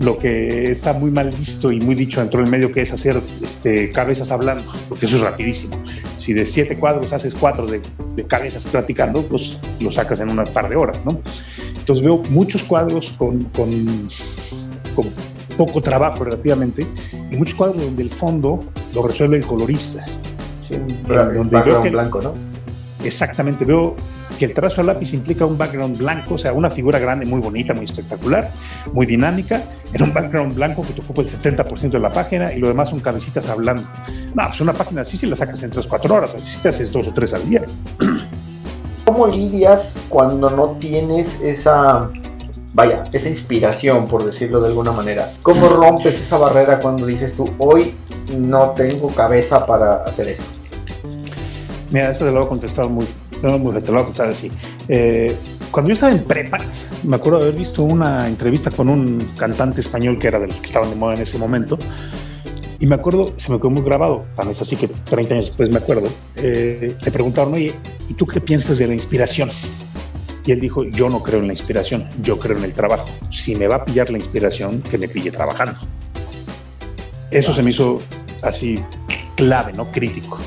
lo 0.00 0.18
que 0.18 0.70
está 0.70 0.92
muy 0.92 1.10
mal 1.10 1.30
visto 1.30 1.70
y 1.70 1.80
muy 1.80 1.94
dicho 1.94 2.20
dentro 2.20 2.40
del 2.40 2.50
medio, 2.50 2.72
que 2.72 2.82
es 2.82 2.92
hacer 2.92 3.20
este, 3.42 3.92
cabezas 3.92 4.30
hablando, 4.30 4.64
porque 4.88 5.06
eso 5.06 5.16
es 5.16 5.22
rapidísimo. 5.22 5.80
Si 6.16 6.32
de 6.32 6.44
siete 6.44 6.76
cuadros 6.76 7.12
haces 7.12 7.34
cuatro 7.34 7.66
de, 7.66 7.80
de 8.14 8.24
cabezas 8.24 8.66
platicando, 8.66 9.26
pues 9.26 9.58
lo 9.80 9.92
sacas 9.92 10.20
en 10.20 10.30
un 10.30 10.44
par 10.52 10.68
de 10.68 10.76
horas, 10.76 11.04
¿no? 11.04 11.20
Entonces 11.76 12.04
veo 12.04 12.18
muchos 12.30 12.62
cuadros 12.64 13.10
con, 13.16 13.44
con, 13.44 14.08
con 14.94 15.10
poco 15.56 15.80
trabajo 15.80 16.24
relativamente 16.24 16.86
y 17.30 17.36
muchos 17.36 17.54
cuadros 17.54 17.82
donde 17.82 18.02
el 18.02 18.10
fondo 18.10 18.60
lo 18.94 19.06
resuelve 19.06 19.36
el 19.36 19.44
colorista 19.44 20.04
en 20.74 21.34
donde 21.34 21.62
veo 21.62 21.80
que, 21.80 21.90
blanco, 21.90 22.20
¿no? 22.20 22.34
Exactamente, 23.04 23.64
veo 23.64 23.96
que 24.38 24.44
el 24.46 24.54
trazo 24.54 24.80
a 24.80 24.84
lápiz 24.84 25.12
implica 25.12 25.44
un 25.44 25.58
background 25.58 25.98
blanco, 25.98 26.34
o 26.34 26.38
sea, 26.38 26.52
una 26.52 26.70
figura 26.70 26.98
grande, 26.98 27.26
muy 27.26 27.40
bonita, 27.40 27.74
muy 27.74 27.84
espectacular, 27.84 28.50
muy 28.92 29.06
dinámica, 29.06 29.62
en 29.92 30.02
un 30.02 30.12
background 30.12 30.54
blanco 30.54 30.82
que 30.82 30.92
te 30.92 31.00
ocupa 31.00 31.22
el 31.22 31.28
70% 31.28 31.90
de 31.90 31.98
la 31.98 32.12
página 32.12 32.52
y 32.52 32.58
lo 32.58 32.68
demás 32.68 32.90
son 32.90 33.00
cabecitas 33.00 33.48
hablando. 33.48 33.82
No, 34.34 34.44
pues 34.46 34.60
una 34.60 34.72
página 34.72 35.02
así 35.02 35.18
si 35.18 35.26
la 35.26 35.36
sacas 35.36 35.62
en 35.62 35.70
3 35.70 35.86
4 35.86 36.14
horas, 36.14 36.34
así 36.34 36.60
te 36.60 36.68
haces 36.68 36.92
dos 36.92 37.08
o 37.08 37.12
tres 37.12 37.34
al 37.34 37.48
día. 37.48 37.62
¿Cómo 39.04 39.26
lidias 39.26 39.82
cuando 40.08 40.48
no 40.48 40.76
tienes 40.78 41.28
esa, 41.42 42.08
vaya, 42.72 43.04
esa 43.12 43.28
inspiración, 43.28 44.06
por 44.06 44.24
decirlo 44.24 44.60
de 44.60 44.68
alguna 44.68 44.92
manera? 44.92 45.28
¿Cómo 45.42 45.68
rompes 45.68 46.20
esa 46.20 46.38
barrera 46.38 46.80
cuando 46.80 47.06
dices 47.06 47.34
tú, 47.34 47.50
hoy 47.58 47.94
no 48.36 48.70
tengo 48.70 49.08
cabeza 49.08 49.66
para 49.66 50.04
hacer 50.04 50.28
esto? 50.28 50.61
Mira, 51.92 52.10
esto 52.10 52.24
te 52.24 52.32
lo 52.32 52.38
voy 52.38 52.46
a 52.46 52.48
contestar 52.48 52.88
muy, 52.88 53.06
muy 53.42 53.80
te 53.80 53.92
lo 53.92 53.92
voy 53.92 54.00
a 54.00 54.04
contestar 54.04 54.30
así. 54.30 54.50
Eh, 54.88 55.36
cuando 55.70 55.90
yo 55.90 55.92
estaba 55.92 56.10
en 56.10 56.24
prepa, 56.24 56.58
me 57.02 57.16
acuerdo 57.16 57.40
de 57.40 57.44
haber 57.44 57.58
visto 57.58 57.82
una 57.82 58.26
entrevista 58.26 58.70
con 58.70 58.88
un 58.88 59.32
cantante 59.36 59.82
español 59.82 60.18
que 60.18 60.28
era 60.28 60.40
de 60.40 60.46
los 60.46 60.58
que 60.58 60.66
estaban 60.66 60.88
de 60.88 60.96
moda 60.96 61.14
en 61.14 61.20
ese 61.20 61.36
momento. 61.36 61.78
Y 62.80 62.86
me 62.86 62.94
acuerdo, 62.94 63.34
se 63.36 63.52
me 63.52 63.58
quedó 63.58 63.68
muy 63.70 63.82
grabado, 63.82 64.24
tan 64.34 64.48
es 64.48 64.60
así 64.62 64.74
que 64.74 64.88
30 64.88 65.34
años 65.34 65.46
después 65.48 65.68
me 65.68 65.78
acuerdo, 65.78 66.08
eh, 66.34 66.96
preguntaron, 67.12 67.54
oye, 67.54 67.74
¿y 68.08 68.14
tú 68.14 68.26
qué 68.26 68.40
piensas 68.40 68.78
de 68.78 68.88
la 68.88 68.94
inspiración? 68.94 69.50
Y 70.46 70.50
él 70.50 70.60
dijo, 70.60 70.84
yo 70.84 71.10
no 71.10 71.22
creo 71.22 71.40
en 71.40 71.46
la 71.46 71.52
inspiración, 71.52 72.08
yo 72.22 72.38
creo 72.38 72.56
en 72.56 72.64
el 72.64 72.72
trabajo. 72.72 73.08
Si 73.30 73.54
me 73.54 73.68
va 73.68 73.76
a 73.76 73.84
pillar 73.84 74.10
la 74.10 74.16
inspiración, 74.16 74.82
que 74.82 74.96
me 74.96 75.08
pille 75.08 75.30
trabajando. 75.30 75.78
Eso 77.30 77.52
se 77.52 77.62
me 77.62 77.70
hizo 77.70 78.00
así 78.42 78.82
clave, 79.36 79.74
¿no? 79.74 79.92
Crítico. 79.92 80.40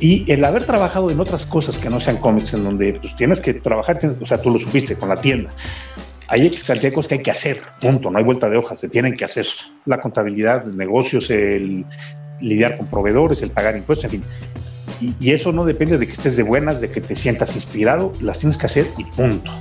Y 0.00 0.30
el 0.30 0.44
haber 0.44 0.64
trabajado 0.64 1.10
en 1.10 1.18
otras 1.18 1.44
cosas 1.44 1.78
que 1.78 1.90
no 1.90 1.98
sean 1.98 2.18
cómics, 2.18 2.54
en 2.54 2.64
donde 2.64 2.94
pues, 3.00 3.16
tienes 3.16 3.40
que 3.40 3.54
trabajar, 3.54 3.98
o 4.20 4.26
sea, 4.26 4.40
tú 4.40 4.50
lo 4.50 4.58
supiste 4.58 4.96
con 4.96 5.08
la 5.08 5.20
tienda. 5.20 5.52
Hay 6.28 6.46
X 6.46 6.62
cantidad 6.62 6.90
de 6.90 6.94
cosas 6.94 7.08
que 7.08 7.14
hay 7.16 7.22
que 7.22 7.30
hacer, 7.30 7.58
punto, 7.80 8.10
no 8.10 8.18
hay 8.18 8.24
vuelta 8.24 8.48
de 8.48 8.58
hojas, 8.58 8.78
se 8.78 8.88
tienen 8.88 9.16
que 9.16 9.24
hacer. 9.24 9.46
La 9.86 10.00
contabilidad, 10.00 10.64
negocios, 10.64 11.30
el 11.30 11.84
lidiar 12.40 12.76
con 12.76 12.86
proveedores, 12.86 13.42
el 13.42 13.50
pagar 13.50 13.76
impuestos, 13.76 14.04
en 14.04 14.10
fin. 14.10 14.24
Y, 15.00 15.14
y, 15.20 15.32
eso 15.32 15.52
no 15.52 15.64
depende 15.64 15.96
de 15.96 16.06
que 16.06 16.12
estés 16.12 16.36
de 16.36 16.42
buenas, 16.42 16.80
de 16.80 16.90
que 16.90 17.00
te 17.00 17.14
sientas 17.14 17.54
inspirado, 17.54 18.12
las 18.20 18.38
tienes 18.38 18.56
que 18.56 18.66
hacer 18.66 18.86
y 18.98 19.04
punto. 19.04 19.52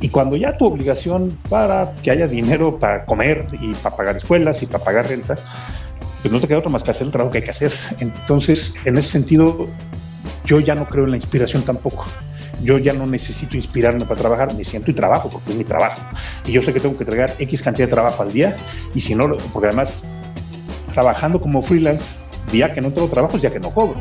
Y 0.00 0.08
cuando 0.08 0.36
ya 0.36 0.56
tu 0.56 0.64
obligación 0.64 1.38
para 1.48 1.92
que 2.02 2.10
haya 2.10 2.26
dinero 2.26 2.78
para 2.78 3.04
comer 3.04 3.46
y 3.60 3.74
para 3.74 3.96
pagar 3.96 4.16
escuelas 4.16 4.62
y 4.62 4.66
para 4.66 4.82
pagar 4.82 5.08
renta, 5.08 5.34
pues 6.22 6.32
no 6.32 6.40
te 6.40 6.48
queda 6.48 6.58
otro 6.58 6.70
más 6.70 6.84
que 6.84 6.90
hacer 6.90 7.06
el 7.06 7.12
trabajo 7.12 7.32
que 7.32 7.38
hay 7.38 7.44
que 7.44 7.50
hacer. 7.50 7.72
Entonces, 7.98 8.74
en 8.84 8.98
ese 8.98 9.10
sentido, 9.10 9.68
yo 10.44 10.60
ya 10.60 10.74
no 10.74 10.86
creo 10.86 11.04
en 11.04 11.10
la 11.10 11.16
inspiración 11.16 11.62
tampoco. 11.62 12.06
Yo 12.62 12.76
ya 12.78 12.92
no 12.92 13.06
necesito 13.06 13.56
inspirarme 13.56 14.04
para 14.04 14.20
trabajar, 14.20 14.54
me 14.54 14.64
siento 14.64 14.90
y 14.90 14.94
trabajo 14.94 15.30
porque 15.30 15.52
es 15.52 15.56
mi 15.56 15.64
trabajo. 15.64 16.02
Y 16.44 16.52
yo 16.52 16.62
sé 16.62 16.72
que 16.72 16.80
tengo 16.80 16.96
que 16.96 17.04
entregar 17.04 17.34
X 17.38 17.62
cantidad 17.62 17.86
de 17.86 17.90
trabajo 17.92 18.22
al 18.22 18.32
día 18.32 18.56
y 18.94 19.00
si 19.00 19.14
no, 19.14 19.28
porque 19.52 19.68
además 19.68 20.04
trabajando 20.92 21.40
como 21.40 21.62
freelance, 21.62 22.20
día 22.52 22.72
que 22.72 22.80
no 22.80 22.92
tengo 22.92 23.08
trabajo 23.08 23.36
es 23.36 23.42
día 23.42 23.50
que 23.50 23.60
no 23.60 23.72
cobro. 23.72 23.98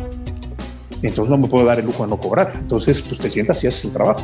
Entonces 1.02 1.30
no 1.30 1.38
me 1.38 1.48
puedo 1.48 1.66
dar 1.66 1.80
el 1.80 1.86
lujo 1.86 2.04
de 2.04 2.10
no 2.10 2.20
cobrar. 2.20 2.52
Entonces, 2.56 3.02
pues 3.02 3.20
te 3.20 3.30
sientas 3.30 3.64
y 3.64 3.68
haces 3.68 3.86
el 3.86 3.94
trabajo. 3.94 4.22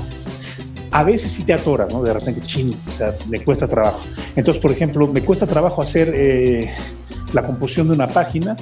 A 0.96 1.04
veces 1.04 1.30
sí 1.30 1.44
te 1.44 1.52
atoras, 1.52 1.92
¿no? 1.92 2.02
De 2.02 2.14
repente, 2.14 2.40
ching, 2.40 2.74
o 2.88 2.92
sea, 2.94 3.14
me 3.28 3.44
cuesta 3.44 3.68
trabajo. 3.68 4.06
Entonces, 4.38 4.62
por 4.62 4.72
ejemplo, 4.72 5.06
me 5.08 5.22
cuesta 5.26 5.46
trabajo 5.46 5.82
hacer 5.82 6.14
eh, 6.16 6.70
la 7.34 7.44
composición 7.44 7.90
de 7.90 7.96
una 7.96 8.08
página, 8.08 8.56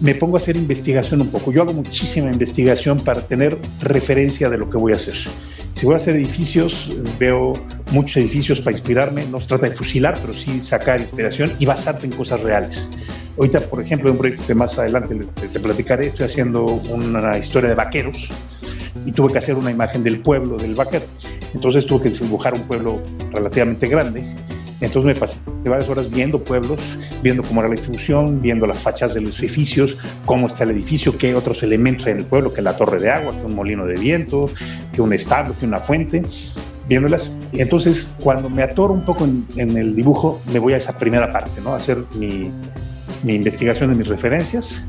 me 0.00 0.14
pongo 0.14 0.36
a 0.36 0.38
hacer 0.38 0.56
investigación 0.56 1.20
un 1.20 1.28
poco. 1.28 1.52
Yo 1.52 1.60
hago 1.60 1.74
muchísima 1.74 2.30
investigación 2.32 3.00
para 3.00 3.28
tener 3.28 3.58
referencia 3.82 4.48
de 4.48 4.56
lo 4.56 4.70
que 4.70 4.78
voy 4.78 4.92
a 4.92 4.96
hacer. 4.96 5.14
Si 5.74 5.84
voy 5.84 5.92
a 5.92 5.96
hacer 5.98 6.16
edificios, 6.16 6.96
veo 7.18 7.52
muchos 7.90 8.16
edificios 8.16 8.62
para 8.62 8.72
inspirarme. 8.72 9.26
No 9.26 9.38
se 9.38 9.48
trata 9.48 9.68
de 9.68 9.72
fusilar, 9.72 10.18
pero 10.18 10.32
sí 10.32 10.62
sacar 10.62 10.98
inspiración 10.98 11.52
y 11.58 11.66
basarte 11.66 12.06
en 12.06 12.12
cosas 12.12 12.40
reales. 12.40 12.90
Ahorita, 13.36 13.60
por 13.60 13.82
ejemplo, 13.82 14.10
un 14.10 14.16
proyecto 14.16 14.46
que 14.46 14.54
más 14.54 14.78
adelante 14.78 15.14
te 15.52 15.60
platicaré, 15.60 16.06
estoy 16.06 16.24
haciendo 16.24 16.64
una 16.64 17.36
historia 17.36 17.68
de 17.68 17.74
vaqueros 17.74 18.32
y 19.04 19.12
tuve 19.12 19.32
que 19.32 19.38
hacer 19.38 19.56
una 19.56 19.70
imagen 19.70 20.02
del 20.02 20.20
pueblo 20.20 20.56
del 20.56 20.74
vaquero. 20.74 21.06
Entonces 21.54 21.86
tuve 21.86 22.04
que 22.04 22.10
dibujar 22.10 22.54
un 22.54 22.62
pueblo 22.62 23.00
relativamente 23.32 23.88
grande 23.88 24.24
entonces 24.80 25.04
me 25.04 25.14
pasé 25.14 25.36
varias 25.64 25.88
horas 25.90 26.10
viendo 26.10 26.42
pueblos, 26.42 26.98
viendo 27.22 27.42
cómo 27.42 27.60
era 27.60 27.68
la 27.68 27.74
distribución, 27.74 28.40
viendo 28.40 28.66
las 28.66 28.80
fachas 28.80 29.12
de 29.12 29.20
los 29.20 29.38
edificios, 29.40 29.98
cómo 30.24 30.46
está 30.46 30.64
el 30.64 30.70
edificio, 30.70 31.16
qué 31.18 31.34
otros 31.34 31.62
elementos 31.62 32.06
hay 32.06 32.12
en 32.12 32.18
el 32.18 32.24
pueblo, 32.24 32.52
que 32.52 32.62
la 32.62 32.76
torre 32.76 32.98
de 32.98 33.10
agua, 33.10 33.32
que 33.32 33.44
un 33.44 33.54
molino 33.54 33.84
de 33.84 33.98
viento, 33.98 34.48
que 34.92 35.02
un 35.02 35.12
establo, 35.12 35.54
que 35.58 35.66
una 35.66 35.78
fuente, 35.78 36.22
viéndolas. 36.88 37.38
Entonces 37.52 38.16
cuando 38.20 38.48
me 38.48 38.62
atoro 38.62 38.94
un 38.94 39.04
poco 39.04 39.24
en, 39.24 39.46
en, 39.56 39.76
el 39.76 39.94
dibujo, 39.94 40.40
me 40.50 40.58
voy 40.58 40.72
a 40.72 40.78
esa 40.78 40.96
primera 40.96 41.30
parte, 41.30 41.60
¿no? 41.60 41.74
A 41.74 41.76
hacer 41.76 42.02
mi, 42.14 42.50
mi 43.22 43.34
investigación 43.34 43.90
de 43.90 43.96
mis 43.96 44.08
referencias 44.08 44.86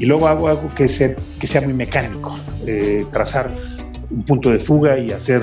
y 0.00 0.06
luego 0.06 0.26
hago 0.26 0.48
algo 0.48 0.68
que 0.74 0.88
sea, 0.88 1.14
que 1.38 1.46
sea 1.46 1.60
muy 1.60 1.74
mecánico, 1.74 2.36
eh, 2.66 3.06
trazar 3.12 3.52
un 4.10 4.24
punto 4.24 4.48
de 4.48 4.58
fuga 4.58 4.98
y 4.98 5.12
hacer 5.12 5.42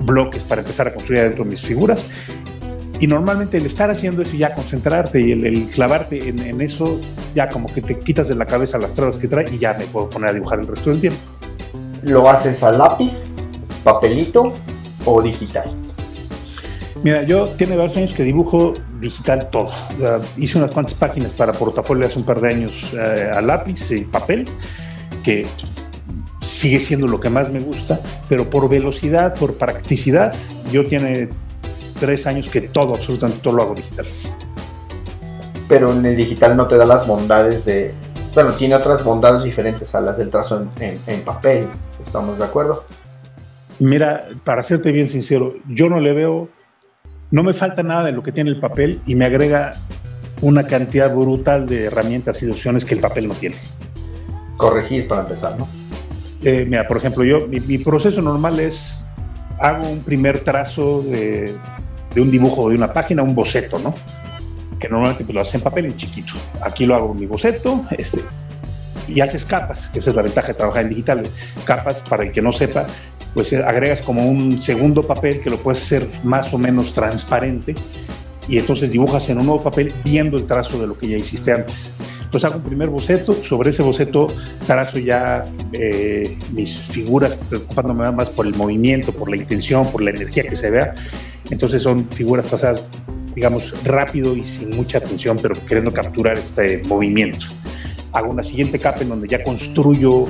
bloques 0.00 0.44
para 0.44 0.60
empezar 0.60 0.88
a 0.88 0.92
construir 0.92 1.22
adentro 1.22 1.44
mis 1.44 1.62
figuras 1.62 2.04
y 3.00 3.06
normalmente 3.06 3.58
el 3.58 3.66
estar 3.66 3.90
haciendo 3.90 4.22
eso 4.22 4.34
y 4.34 4.38
ya 4.38 4.54
concentrarte 4.54 5.20
y 5.20 5.32
el, 5.32 5.66
clavarte 5.68 6.28
en, 6.28 6.60
eso, 6.60 7.00
ya 7.34 7.48
como 7.48 7.72
que 7.72 7.80
te 7.80 7.98
quitas 7.98 8.28
de 8.28 8.34
la 8.34 8.46
cabeza 8.46 8.78
las 8.78 8.94
trabas 8.94 9.18
que 9.18 9.28
trae 9.28 9.46
y 9.52 9.58
ya 9.58 9.74
me 9.74 9.84
puedo 9.86 10.08
poner 10.10 10.30
a 10.30 10.32
dibujar 10.32 10.60
el 10.60 10.66
resto 10.66 10.90
del 10.90 11.00
tiempo. 11.00 11.20
¿Lo 12.02 12.28
haces 12.28 12.62
a 12.62 12.72
lápiz, 12.72 13.12
papelito 13.82 14.52
o 15.04 15.22
digital? 15.22 15.83
Mira, 17.04 17.22
yo 17.22 17.48
tiene 17.58 17.76
varios 17.76 17.98
años 17.98 18.14
que 18.14 18.22
dibujo 18.22 18.72
digital 18.98 19.50
todo. 19.50 19.68
hice 20.38 20.56
unas 20.56 20.70
cuantas 20.70 20.94
páginas 20.94 21.34
para 21.34 21.52
portafolio 21.52 22.06
hace 22.06 22.18
un 22.18 22.24
par 22.24 22.40
de 22.40 22.48
años 22.48 22.94
eh, 22.94 23.30
a 23.30 23.42
lápiz 23.42 23.90
y 23.90 24.06
papel, 24.06 24.48
que 25.22 25.46
sigue 26.40 26.80
siendo 26.80 27.06
lo 27.06 27.20
que 27.20 27.28
más 27.28 27.52
me 27.52 27.60
gusta, 27.60 28.00
pero 28.26 28.48
por 28.48 28.70
velocidad, 28.70 29.34
por 29.34 29.58
practicidad, 29.58 30.34
yo 30.72 30.86
tiene 30.86 31.28
tres 32.00 32.26
años 32.26 32.48
que 32.48 32.62
todo, 32.62 32.94
absolutamente 32.94 33.42
todo 33.42 33.54
lo 33.54 33.62
hago 33.64 33.74
digital. 33.74 34.06
Pero 35.68 35.92
en 35.92 36.06
el 36.06 36.16
digital 36.16 36.56
no 36.56 36.68
te 36.68 36.78
da 36.78 36.86
las 36.86 37.06
bondades 37.06 37.66
de... 37.66 37.92
Bueno, 38.32 38.54
tiene 38.54 38.76
otras 38.76 39.04
bondades 39.04 39.44
diferentes 39.44 39.94
a 39.94 40.00
las 40.00 40.16
del 40.16 40.30
trazo 40.30 40.66
en, 40.80 40.98
en, 41.06 41.20
papel, 41.20 41.66
¿estamos 42.06 42.38
de 42.38 42.44
acuerdo? 42.44 42.82
Mira, 43.78 44.28
para 44.44 44.62
serte 44.62 44.90
bien 44.90 45.06
sincero, 45.06 45.52
yo 45.68 45.90
no 45.90 46.00
le 46.00 46.14
veo, 46.14 46.48
no 47.34 47.42
me 47.42 47.52
falta 47.52 47.82
nada 47.82 48.04
de 48.04 48.12
lo 48.12 48.22
que 48.22 48.30
tiene 48.30 48.50
el 48.50 48.60
papel 48.60 49.00
y 49.06 49.16
me 49.16 49.24
agrega 49.24 49.72
una 50.40 50.68
cantidad 50.68 51.12
brutal 51.12 51.66
de 51.66 51.86
herramientas 51.86 52.40
y 52.40 52.46
de 52.46 52.52
opciones 52.52 52.84
que 52.84 52.94
el 52.94 53.00
papel 53.00 53.26
no 53.26 53.34
tiene. 53.34 53.56
Corregir 54.56 55.08
para 55.08 55.22
empezar, 55.22 55.58
¿no? 55.58 55.66
Eh, 56.44 56.64
mira, 56.64 56.86
por 56.86 56.96
ejemplo, 56.96 57.24
yo, 57.24 57.48
mi, 57.48 57.78
proceso 57.78 58.22
normal 58.22 58.60
es, 58.60 59.10
hago 59.58 59.88
un 59.88 60.04
primer 60.04 60.44
trazo 60.44 61.02
de, 61.02 61.52
de, 62.14 62.20
un 62.20 62.30
dibujo 62.30 62.68
de 62.68 62.76
una 62.76 62.92
página, 62.92 63.24
un 63.24 63.34
boceto, 63.34 63.80
¿no? 63.80 63.96
Que 64.78 64.88
normalmente 64.88 65.24
pues, 65.24 65.34
lo 65.34 65.40
haces 65.40 65.56
en 65.56 65.62
papel 65.62 65.86
en 65.86 65.96
chiquito. 65.96 66.34
Aquí 66.60 66.86
lo 66.86 66.94
hago 66.94 67.10
en 67.10 67.18
mi 67.18 67.26
boceto, 67.26 67.82
este, 67.98 68.20
y 69.08 69.20
haces 69.20 69.44
capas, 69.44 69.88
que 69.88 69.98
esa 69.98 70.10
es 70.10 70.16
la 70.16 70.22
ventaja 70.22 70.48
de 70.48 70.54
trabajar 70.54 70.82
en 70.82 70.90
digital. 70.90 71.28
Capas, 71.64 72.00
para 72.02 72.22
el 72.22 72.30
que 72.30 72.40
no 72.40 72.52
sepa, 72.52 72.86
pues 73.34 73.52
eh, 73.52 73.62
agregas 73.66 74.00
como 74.00 74.28
un 74.28 74.62
segundo 74.62 75.06
papel 75.06 75.40
que 75.42 75.50
lo 75.50 75.58
puedes 75.58 75.82
hacer 75.82 76.08
más 76.22 76.54
o 76.54 76.58
menos 76.58 76.94
transparente 76.94 77.74
y 78.48 78.58
entonces 78.58 78.92
dibujas 78.92 79.28
en 79.30 79.38
un 79.38 79.46
nuevo 79.46 79.62
papel 79.62 79.94
viendo 80.04 80.36
el 80.36 80.46
trazo 80.46 80.78
de 80.78 80.86
lo 80.86 80.96
que 80.96 81.08
ya 81.08 81.16
hiciste 81.16 81.52
antes. 81.52 81.94
Entonces 82.22 82.50
hago 82.50 82.58
un 82.58 82.64
primer 82.64 82.88
boceto, 82.88 83.42
sobre 83.44 83.70
ese 83.70 83.82
boceto 83.82 84.26
trazo 84.66 84.98
ya 84.98 85.46
eh, 85.72 86.36
mis 86.52 86.78
figuras, 86.78 87.36
preocupándome 87.48 88.10
más 88.12 88.30
por 88.30 88.46
el 88.46 88.54
movimiento, 88.54 89.12
por 89.12 89.30
la 89.30 89.36
intención, 89.36 89.90
por 89.90 90.02
la 90.02 90.10
energía 90.10 90.42
que 90.42 90.56
se 90.56 90.70
vea. 90.70 90.94
Entonces 91.50 91.82
son 91.82 92.08
figuras 92.10 92.46
trazadas, 92.46 92.86
digamos, 93.34 93.76
rápido 93.84 94.36
y 94.36 94.44
sin 94.44 94.74
mucha 94.76 94.98
atención, 94.98 95.38
pero 95.40 95.54
queriendo 95.66 95.92
capturar 95.92 96.38
este 96.38 96.82
movimiento. 96.84 97.46
Hago 98.12 98.30
una 98.30 98.42
siguiente 98.42 98.78
capa 98.78 99.02
en 99.02 99.08
donde 99.08 99.28
ya 99.28 99.42
construyo 99.42 100.26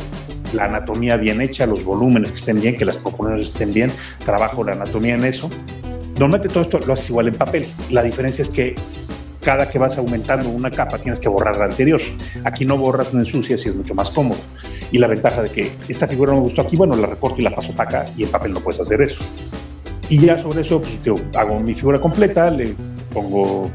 la 0.52 0.66
anatomía 0.66 1.16
bien 1.16 1.40
hecha, 1.40 1.66
los 1.66 1.84
volúmenes 1.84 2.32
que 2.32 2.38
estén 2.38 2.60
bien, 2.60 2.76
que 2.76 2.84
las 2.84 2.98
proporciones 2.98 3.48
estén 3.48 3.72
bien, 3.72 3.92
trabajo 4.24 4.64
la 4.64 4.72
anatomía 4.72 5.14
en 5.14 5.24
eso 5.24 5.50
Normalmente 6.14 6.48
todo 6.48 6.62
esto 6.62 6.78
lo 6.78 6.92
haces 6.92 7.10
igual 7.10 7.28
en 7.28 7.34
papel. 7.34 7.66
La 7.90 8.02
diferencia 8.02 8.42
es 8.42 8.48
que 8.48 8.76
cada 9.40 9.68
que 9.68 9.78
vas 9.78 9.98
aumentando 9.98 10.48
una 10.48 10.70
capa 10.70 10.98
tienes 10.98 11.18
que 11.18 11.28
borrar 11.28 11.58
la 11.58 11.66
anterior. 11.66 12.00
Aquí 12.44 12.64
no 12.64 12.78
borras, 12.78 13.12
no 13.12 13.20
ensucias 13.20 13.66
y 13.66 13.70
es 13.70 13.76
mucho 13.76 13.94
más 13.94 14.10
cómodo. 14.10 14.38
Y 14.92 14.98
la 14.98 15.08
ventaja 15.08 15.42
de 15.42 15.50
que 15.50 15.72
esta 15.88 16.06
figura 16.06 16.32
no 16.32 16.38
me 16.38 16.44
gustó 16.44 16.62
aquí, 16.62 16.76
bueno, 16.76 16.94
la 16.94 17.08
recorto 17.08 17.40
y 17.40 17.42
la 17.42 17.54
paso 17.54 17.72
para 17.74 18.02
acá 18.02 18.12
y 18.16 18.22
en 18.22 18.30
papel 18.30 18.52
no 18.52 18.60
puedes 18.60 18.80
hacer 18.80 19.02
eso. 19.02 19.24
Y 20.08 20.20
ya 20.20 20.38
sobre 20.38 20.60
eso 20.60 20.80
pues, 20.80 21.20
hago 21.34 21.58
mi 21.58 21.74
figura 21.74 22.00
completa, 22.00 22.48
le 22.48 22.76
pongo 23.12 23.70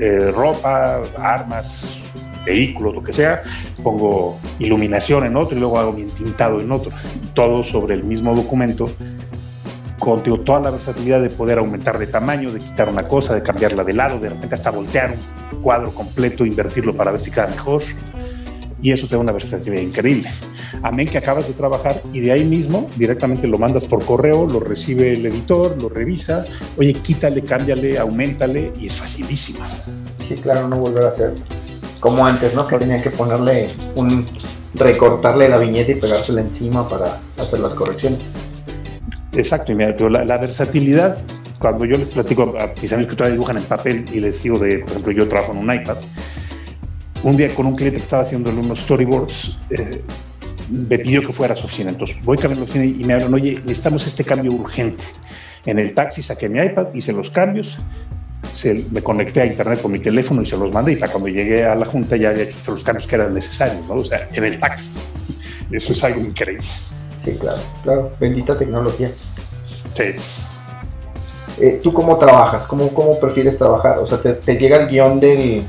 eh, 0.00 0.30
ropa, 0.30 1.02
armas, 1.18 2.01
vehículos, 2.44 2.94
lo 2.94 3.02
que 3.02 3.12
sea, 3.12 3.42
pongo 3.82 4.38
iluminación 4.58 5.26
en 5.26 5.36
otro 5.36 5.56
y 5.56 5.60
luego 5.60 5.78
hago 5.78 5.92
mi 5.92 6.04
tintado 6.04 6.60
en 6.60 6.70
otro. 6.70 6.92
Y 7.22 7.26
todo 7.28 7.62
sobre 7.62 7.94
el 7.94 8.04
mismo 8.04 8.34
documento 8.34 8.90
con 10.02 10.20
toda 10.44 10.58
la 10.58 10.70
versatilidad 10.70 11.20
de 11.20 11.30
poder 11.30 11.58
aumentar 11.58 11.96
de 11.96 12.08
tamaño, 12.08 12.52
de 12.52 12.58
quitar 12.58 12.88
una 12.88 13.04
cosa, 13.04 13.36
de 13.36 13.42
cambiarla 13.44 13.84
de 13.84 13.92
lado, 13.92 14.18
de 14.18 14.30
repente 14.30 14.56
hasta 14.56 14.72
voltear 14.72 15.14
un 15.52 15.60
cuadro 15.60 15.94
completo, 15.94 16.44
invertirlo 16.44 16.96
para 16.96 17.12
ver 17.12 17.20
si 17.20 17.30
queda 17.30 17.46
mejor. 17.46 17.84
Y 18.80 18.90
eso 18.90 19.06
te 19.06 19.14
da 19.14 19.20
una 19.20 19.30
versatilidad 19.30 19.80
increíble. 19.80 20.28
Amén 20.82 21.06
que 21.06 21.18
acabas 21.18 21.46
de 21.46 21.54
trabajar 21.54 22.02
y 22.12 22.18
de 22.18 22.32
ahí 22.32 22.44
mismo 22.44 22.88
directamente 22.96 23.46
lo 23.46 23.58
mandas 23.58 23.84
por 23.84 24.04
correo, 24.04 24.44
lo 24.44 24.58
recibe 24.58 25.14
el 25.14 25.24
editor, 25.24 25.80
lo 25.80 25.88
revisa, 25.88 26.44
oye, 26.76 26.94
quítale, 26.94 27.42
cámbiale, 27.42 27.96
aumentale 27.96 28.72
y 28.80 28.88
es 28.88 28.98
facilísimo. 28.98 29.64
Sí, 30.28 30.34
claro, 30.34 30.66
no 30.66 30.78
volver 30.78 31.04
a 31.04 31.08
hacer 31.10 31.34
como 32.02 32.26
antes, 32.26 32.52
¿no? 32.54 32.66
Que 32.66 32.78
tenía 32.78 33.00
que 33.00 33.10
ponerle 33.10 33.76
un, 33.94 34.26
recortarle 34.74 35.48
la 35.48 35.58
viñeta 35.58 35.92
y 35.92 35.94
pegársela 35.94 36.40
encima 36.40 36.86
para 36.88 37.20
hacer 37.38 37.60
las 37.60 37.74
correcciones. 37.74 38.18
Exacto, 39.34 39.70
y 39.70 39.76
mira, 39.76 39.94
la, 40.10 40.24
la, 40.24 40.36
versatilidad, 40.36 41.16
cuando 41.60 41.84
yo 41.84 41.96
les 41.96 42.08
platico 42.08 42.54
a 42.58 42.72
mis 42.80 42.92
amigos 42.92 43.10
que 43.10 43.16
todavía 43.16 43.34
dibujan 43.34 43.56
en 43.56 43.62
papel 43.62 44.04
y 44.12 44.18
les 44.18 44.42
digo 44.42 44.58
de, 44.58 44.80
por 44.80 44.90
ejemplo, 44.90 45.12
yo 45.12 45.28
trabajo 45.28 45.52
en 45.52 45.58
un 45.58 45.72
iPad, 45.72 45.96
un 47.22 47.36
día 47.36 47.54
con 47.54 47.66
un 47.66 47.76
cliente 47.76 47.98
que 47.98 48.02
estaba 48.02 48.22
haciendo 48.22 48.50
unos 48.50 48.80
storyboards, 48.80 49.60
eh, 49.70 50.02
me 50.68 50.98
pidió 50.98 51.22
que 51.22 51.32
fuera 51.32 51.54
a 51.54 51.56
su 51.56 51.66
oficina. 51.66 51.90
Entonces 51.90 52.16
voy 52.24 52.36
a 52.42 52.48
la 52.48 52.62
oficina 52.62 52.84
y 52.84 53.04
me 53.04 53.12
hablan, 53.12 53.32
oye, 53.32 53.60
necesitamos 53.64 54.04
este 54.08 54.24
cambio 54.24 54.50
urgente. 54.52 55.04
En 55.66 55.78
el 55.78 55.94
taxi 55.94 56.20
saqué 56.20 56.48
mi 56.48 56.60
iPad, 56.60 56.88
hice 56.94 57.12
los 57.12 57.30
cambios, 57.30 57.78
se, 58.54 58.86
me 58.90 59.02
conecté 59.02 59.42
a 59.42 59.46
internet 59.46 59.80
con 59.80 59.92
mi 59.92 59.98
teléfono 59.98 60.42
y 60.42 60.46
se 60.46 60.56
los 60.56 60.72
mandé 60.72 60.92
y 60.92 60.96
para 60.96 61.12
cuando 61.12 61.28
llegué 61.28 61.64
a 61.64 61.74
la 61.74 61.84
junta 61.84 62.16
ya 62.16 62.30
había 62.30 62.44
hecho 62.44 62.72
los 62.72 62.84
cambios 62.84 63.06
que 63.06 63.16
eran 63.16 63.34
necesarios, 63.34 63.86
¿no? 63.88 63.94
O 63.94 64.04
sea, 64.04 64.28
en 64.32 64.44
el 64.44 64.58
taxi. 64.58 64.98
Eso 65.70 65.92
es 65.92 66.04
algo 66.04 66.20
increíble. 66.20 66.64
Sí, 67.24 67.32
claro, 67.38 67.60
claro, 67.82 68.12
bendita 68.18 68.58
tecnología. 68.58 69.10
Sí. 69.94 70.14
Eh, 71.58 71.80
¿Tú 71.82 71.92
cómo 71.92 72.18
trabajas? 72.18 72.66
¿Cómo, 72.66 72.92
¿Cómo 72.92 73.18
prefieres 73.20 73.58
trabajar? 73.58 73.98
O 73.98 74.06
sea, 74.06 74.18
te, 74.20 74.56
llega 74.56 74.78
el 74.78 74.88
guion 74.88 75.20
del 75.20 75.64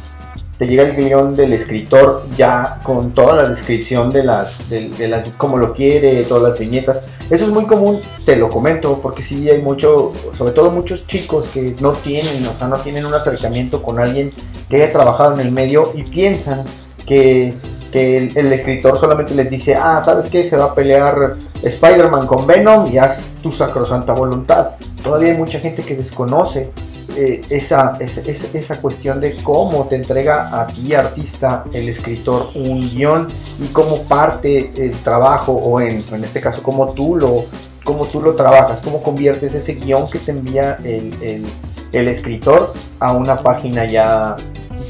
te 0.58 0.68
llega 0.68 0.84
el 0.84 0.96
guion 0.96 1.34
del 1.34 1.54
escritor 1.54 2.26
ya 2.38 2.80
con 2.84 3.12
toda 3.14 3.36
la 3.36 3.50
descripción 3.50 4.12
de 4.12 4.24
las, 4.24 4.70
de, 4.70 5.08
las 5.08 5.28
cómo 5.38 5.58
lo 5.58 5.74
quiere, 5.74 6.24
todas 6.24 6.52
las 6.52 6.60
viñetas. 6.60 7.02
Eso 7.30 7.46
es 7.46 7.52
muy 7.52 7.66
común, 7.66 8.02
te 8.26 8.36
lo 8.36 8.50
comento, 8.50 9.00
porque 9.02 9.24
sí 9.24 9.50
hay 9.50 9.62
mucho, 9.62 10.14
sobre 10.38 10.54
todo 10.54 10.72
muchos 10.72 11.06
chicos 11.08 11.48
que 11.50 11.76
no 11.80 11.94
tienen, 11.94 12.46
o 12.46 12.58
sea, 12.58 12.68
no 12.68 12.78
tienen 12.78 13.06
un 13.06 13.14
acercamiento 13.14 13.82
con 13.82 14.00
alguien 14.00 14.32
que 14.70 14.78
haya 14.78 14.92
trabajado 14.92 15.34
en 15.34 15.40
el 15.40 15.52
medio 15.52 15.90
y 15.96 16.04
piensan 16.04 16.64
que 17.06 17.54
que 17.94 18.18
el, 18.18 18.52
escritor 18.52 19.00
solamente 19.00 19.36
les 19.36 19.52
dice, 19.52 19.76
ah, 19.76 20.02
¿sabes 20.04 20.26
qué? 20.26 20.50
Se 20.50 20.58
va 20.58 20.66
a 20.66 20.76
pelear 20.76 21.36
Spider-Man 21.62 22.26
con 22.26 22.48
Venom 22.48 22.92
y 22.92 22.98
haz 22.98 23.20
tu 23.44 23.52
sacrosanta 23.52 24.14
voluntad. 24.14 24.72
Todavía 25.04 25.32
hay 25.32 25.38
mucha 25.38 25.60
gente 25.60 25.84
que 25.84 25.96
desconoce 25.96 26.72
eh, 27.16 27.42
esa, 27.50 27.98
esa, 28.00 28.82
cuestión 28.82 29.20
de 29.22 29.36
cómo 29.44 29.86
te 29.88 29.96
entrega 29.96 30.62
a 30.62 30.68
ti, 30.68 30.94
artista, 30.94 31.64
el 31.74 31.90
escritor, 31.90 32.50
un 32.56 32.90
guion 32.90 33.28
y 33.60 33.68
cómo 33.68 34.04
parte 34.04 34.72
el 34.76 34.92
trabajo, 35.04 35.54
o 35.54 35.80
en, 35.80 36.04
en 36.12 36.24
este 36.24 36.42
caso, 36.42 36.64
cómo 36.64 36.94
tú 36.94 37.16
lo, 37.16 37.46
cómo 37.84 38.08
tú 38.08 38.22
lo 38.22 38.36
trabajas, 38.36 38.80
cómo 38.84 39.02
conviertes 39.02 39.54
ese 39.54 39.76
guion 39.76 40.10
que 40.10 40.20
te 40.20 40.32
envía 40.32 40.78
el, 40.84 41.46
el, 41.92 42.08
escritor 42.08 42.74
a 43.00 43.14
una 43.14 43.40
página 43.42 43.86
ya, 43.86 44.36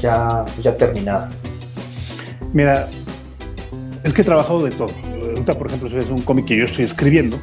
ya, 0.00 0.44
ya 0.62 0.76
terminada. 0.76 1.28
Mira, 2.52 2.88
es 4.02 4.14
que 4.14 4.22
he 4.22 4.24
trabajado 4.24 4.62
de 4.64 4.70
todo. 4.70 4.90
Por 5.58 5.66
ejemplo, 5.66 5.98
es 5.98 6.08
un 6.08 6.22
cómic 6.22 6.46
que 6.46 6.56
yo 6.56 6.64
estoy 6.64 6.84
escribiendo 6.84 7.38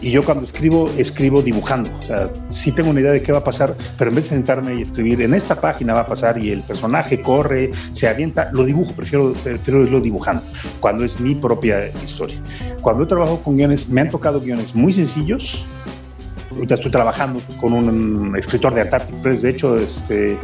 y 0.00 0.10
yo 0.10 0.24
cuando 0.24 0.44
escribo, 0.44 0.90
escribo 0.96 1.42
dibujando. 1.42 1.90
O 2.00 2.02
sea, 2.06 2.30
sí 2.50 2.72
tengo 2.72 2.90
una 2.90 3.00
idea 3.00 3.12
de 3.12 3.22
qué 3.22 3.32
va 3.32 3.38
a 3.38 3.44
pasar, 3.44 3.76
pero 3.96 4.10
en 4.10 4.16
vez 4.16 4.28
de 4.30 4.36
sentarme 4.36 4.74
y 4.74 4.82
escribir 4.82 5.20
en 5.22 5.34
esta 5.34 5.60
página 5.60 5.94
va 5.94 6.00
a 6.00 6.06
pasar 6.06 6.42
y 6.42 6.50
el 6.50 6.62
personaje 6.62 7.22
corre, 7.22 7.70
se 7.92 8.08
avienta, 8.08 8.50
lo 8.52 8.64
dibujo, 8.64 8.92
prefiero, 8.94 9.32
prefiero 9.32 9.82
irlo 9.82 10.00
dibujando, 10.00 10.42
cuando 10.80 11.04
es 11.04 11.20
mi 11.20 11.34
propia 11.34 11.88
historia. 12.04 12.36
Cuando 12.82 13.04
he 13.04 13.06
trabajado 13.06 13.42
con 13.42 13.56
guiones, 13.56 13.90
me 13.90 14.02
han 14.02 14.10
tocado 14.10 14.40
guiones 14.40 14.74
muy 14.74 14.92
sencillos. 14.92 15.66
Ahorita 16.50 16.74
estoy 16.74 16.90
trabajando 16.90 17.40
con 17.60 17.72
un 17.72 18.36
escritor 18.36 18.74
de 18.74 18.82
Antarctic 18.82 19.16
Press, 19.20 19.42
de 19.42 19.50
hecho, 19.50 19.76
este, 19.76 20.38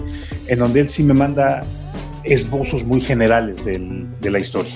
en 0.49 0.59
donde 0.59 0.81
él 0.81 0.89
sí 0.89 1.05
me 1.05 1.15
manda 1.15 1.63
esbozos 2.25 2.85
muy 2.85 3.01
generales 3.01 3.65
del, 3.65 4.07
de 4.21 4.31
la 4.31 4.39
historia. 4.39 4.73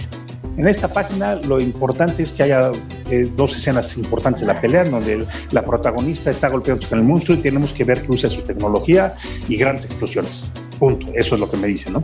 En 0.57 0.67
esta 0.67 0.89
página 0.89 1.35
lo 1.35 1.61
importante 1.61 2.23
es 2.23 2.33
que 2.33 2.45
haya 2.45 2.73
eh, 3.11 3.31
dos 3.37 3.55
escenas 3.55 3.97
importantes 3.97 4.43
de 4.43 4.53
la 4.53 4.61
pelea, 4.61 4.85
donde 4.85 5.27
la 5.51 5.65
protagonista 5.65 6.31
está 6.31 6.49
golpeando 6.49 6.89
con 6.89 6.99
el 6.99 7.05
monstruo 7.05 7.37
y 7.37 7.41
tenemos 7.41 7.73
que 7.73 7.85
ver 7.85 8.03
que 8.03 8.13
usa 8.13 8.31
su 8.31 8.43
tecnología 8.43 9.15
y 9.49 9.57
grandes 9.57 9.87
explosiones. 9.87 10.51
Punto. 10.79 11.07
Eso 11.15 11.37
es 11.37 11.41
lo 11.41 11.51
que 11.51 11.57
me 11.57 11.69
dicen, 11.69 11.95
¿no? 11.95 12.03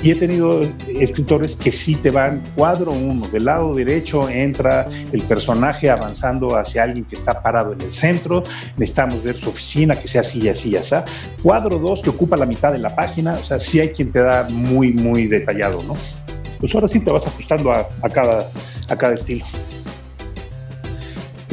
Y 0.00 0.12
he 0.12 0.14
tenido 0.14 0.60
escritores 0.88 1.56
que 1.56 1.72
sí 1.72 1.96
te 1.96 2.10
van 2.10 2.42
cuadro 2.54 2.92
uno, 2.92 3.26
del 3.28 3.46
lado 3.46 3.74
derecho 3.74 4.28
entra 4.28 4.86
el 5.12 5.22
personaje 5.22 5.90
avanzando 5.90 6.56
hacia 6.56 6.84
alguien 6.84 7.04
que 7.04 7.16
está 7.16 7.42
parado 7.42 7.72
en 7.72 7.80
el 7.80 7.92
centro, 7.92 8.44
necesitamos 8.76 9.24
ver 9.24 9.36
su 9.36 9.48
oficina, 9.48 9.98
que 9.98 10.06
sea 10.06 10.20
así, 10.20 10.48
así, 10.48 10.76
así. 10.76 10.94
Cuadro 11.42 11.78
dos 11.78 12.02
que 12.02 12.10
ocupa 12.10 12.36
la 12.36 12.46
mitad 12.46 12.72
de 12.72 12.78
la 12.78 12.94
página, 12.94 13.34
o 13.34 13.44
sea, 13.44 13.58
sí 13.58 13.80
hay 13.80 13.88
quien 13.88 14.12
te 14.12 14.20
da 14.20 14.46
muy, 14.48 14.92
muy 14.92 15.26
detallado, 15.26 15.82
¿no? 15.82 15.94
pues 16.62 16.72
ahora 16.76 16.86
sí 16.86 17.00
te 17.00 17.10
vas 17.10 17.26
ajustando 17.26 17.72
a, 17.72 17.88
cada, 18.14 18.48
a 18.88 18.96
cada 18.96 19.14
estilo. 19.14 19.44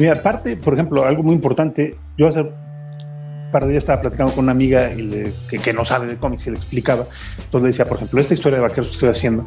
Mira, 0.00 0.14
aparte, 0.14 0.56
por 0.56 0.72
ejemplo, 0.72 1.04
algo 1.04 1.22
muy 1.22 1.34
importante, 1.34 1.94
yo 2.16 2.26
hace 2.26 2.40
un 2.40 3.50
par 3.52 3.66
de 3.66 3.72
días 3.72 3.82
estaba 3.84 4.00
platicando 4.00 4.32
con 4.32 4.44
una 4.44 4.52
amiga 4.52 4.90
que, 4.90 5.58
que, 5.58 5.72
no 5.74 5.84
sabe 5.84 6.06
de 6.06 6.16
cómics 6.16 6.46
y 6.46 6.50
le 6.52 6.56
explicaba. 6.56 7.04
Entonces 7.36 7.62
le 7.62 7.68
decía, 7.68 7.84
por 7.86 7.98
ejemplo, 7.98 8.18
esta 8.18 8.32
historia 8.32 8.56
de 8.56 8.62
vaqueros 8.62 8.86
que 8.88 8.94
estoy 8.94 9.10
haciendo, 9.10 9.44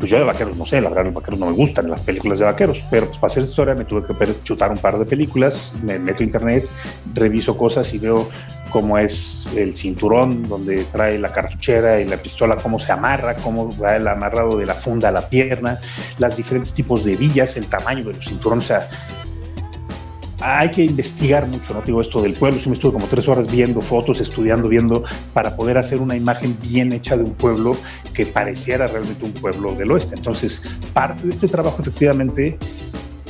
pues 0.00 0.10
yo 0.10 0.18
de 0.18 0.24
vaqueros 0.24 0.56
no 0.56 0.66
sé, 0.66 0.80
la 0.80 0.88
verdad 0.88 1.04
los 1.04 1.14
vaqueros 1.14 1.38
no 1.38 1.46
me 1.46 1.52
gustan 1.52 1.88
las 1.88 2.00
películas 2.00 2.40
de 2.40 2.46
vaqueros, 2.46 2.84
pero 2.90 3.06
pues 3.06 3.18
para 3.18 3.28
hacer 3.28 3.44
esta 3.44 3.52
historia 3.52 3.74
me 3.76 3.84
tuve 3.84 4.02
que 4.02 4.42
chutar 4.42 4.72
un 4.72 4.78
par 4.78 4.98
de 4.98 5.04
películas, 5.04 5.76
me 5.84 6.00
meto 6.00 6.24
a 6.24 6.26
internet, 6.26 6.68
reviso 7.14 7.56
cosas 7.56 7.94
y 7.94 8.00
veo 8.00 8.28
cómo 8.70 8.98
es 8.98 9.46
el 9.54 9.76
cinturón 9.76 10.48
donde 10.48 10.84
trae 10.90 11.16
la 11.16 11.30
cartuchera 11.30 12.00
y 12.00 12.06
la 12.06 12.16
pistola, 12.16 12.56
cómo 12.56 12.80
se 12.80 12.90
amarra, 12.90 13.36
cómo 13.36 13.70
va 13.78 13.94
el 13.94 14.08
amarrado 14.08 14.56
de 14.56 14.66
la 14.66 14.74
funda 14.74 15.10
a 15.10 15.12
la 15.12 15.28
pierna, 15.28 15.78
los 16.18 16.36
diferentes 16.36 16.74
tipos 16.74 17.04
de 17.04 17.14
villas, 17.14 17.56
el 17.56 17.68
tamaño 17.68 18.04
de 18.04 18.14
los 18.14 18.24
cinturones, 18.24 18.64
o 18.64 18.68
sea, 18.68 18.88
hay 20.40 20.70
que 20.70 20.84
investigar 20.84 21.46
mucho, 21.46 21.74
¿no? 21.74 21.82
Digo, 21.82 22.00
esto 22.00 22.20
del 22.22 22.34
pueblo, 22.34 22.58
sí 22.60 22.68
me 22.68 22.74
estuve 22.74 22.92
como 22.92 23.06
tres 23.06 23.28
horas 23.28 23.50
viendo 23.50 23.80
fotos, 23.80 24.20
estudiando, 24.20 24.68
viendo, 24.68 25.04
para 25.32 25.56
poder 25.56 25.78
hacer 25.78 26.00
una 26.00 26.16
imagen 26.16 26.56
bien 26.60 26.92
hecha 26.92 27.16
de 27.16 27.24
un 27.24 27.34
pueblo 27.34 27.76
que 28.12 28.26
pareciera 28.26 28.86
realmente 28.86 29.24
un 29.24 29.32
pueblo 29.32 29.74
del 29.74 29.92
oeste. 29.92 30.16
Entonces, 30.16 30.64
parte 30.92 31.24
de 31.26 31.32
este 31.32 31.48
trabajo 31.48 31.80
efectivamente 31.82 32.58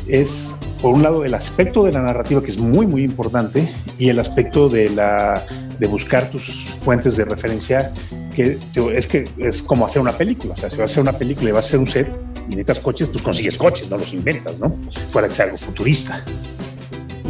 es, 0.07 0.55
por 0.83 0.95
un 0.95 1.03
lado, 1.03 1.25
el 1.25 1.35
aspecto 1.35 1.85
de 1.85 1.93
la 1.93 2.03
narrativa, 2.03 2.43
que 2.43 2.51
es 2.51 2.59
muy, 2.59 2.87
muy 2.87 3.05
importante, 3.05 3.67
y 3.99 4.09
el 4.09 4.19
aspecto 4.19 4.69
de, 4.69 4.91
la, 4.91 5.47
de 5.79 5.87
buscar 5.87 6.31
tus 6.31 6.45
fuentes 6.81 7.17
de 7.17 7.25
referencia, 7.25 7.93
que 8.35 8.59
es 8.95 9.07
que 9.07 9.31
es 9.39 9.63
como 9.63 9.87
hacer 9.87 10.03
una 10.03 10.17
película. 10.17 10.55
O 10.55 10.57
sea, 10.57 10.69
si 10.71 10.77
vas 10.77 10.91
a 10.91 10.93
hacer 10.93 11.03
una 11.03 11.17
película 11.17 11.51
y 11.51 11.53
vas 11.53 11.67
a 11.67 11.69
hacer 11.69 11.81
un 11.81 11.87
set 11.87 12.09
y 12.47 12.51
necesitas 12.51 12.81
coches, 12.81 13.09
pues 13.09 13.23
consigues 13.23 13.57
coches, 13.57 13.89
no 13.89 13.97
los 13.97 14.13
inventas, 14.13 14.59
¿no? 14.59 14.77
Fuera 15.11 15.29
que 15.29 15.35
sea 15.35 15.47
algo 15.47 15.57
futurista. 15.57 16.25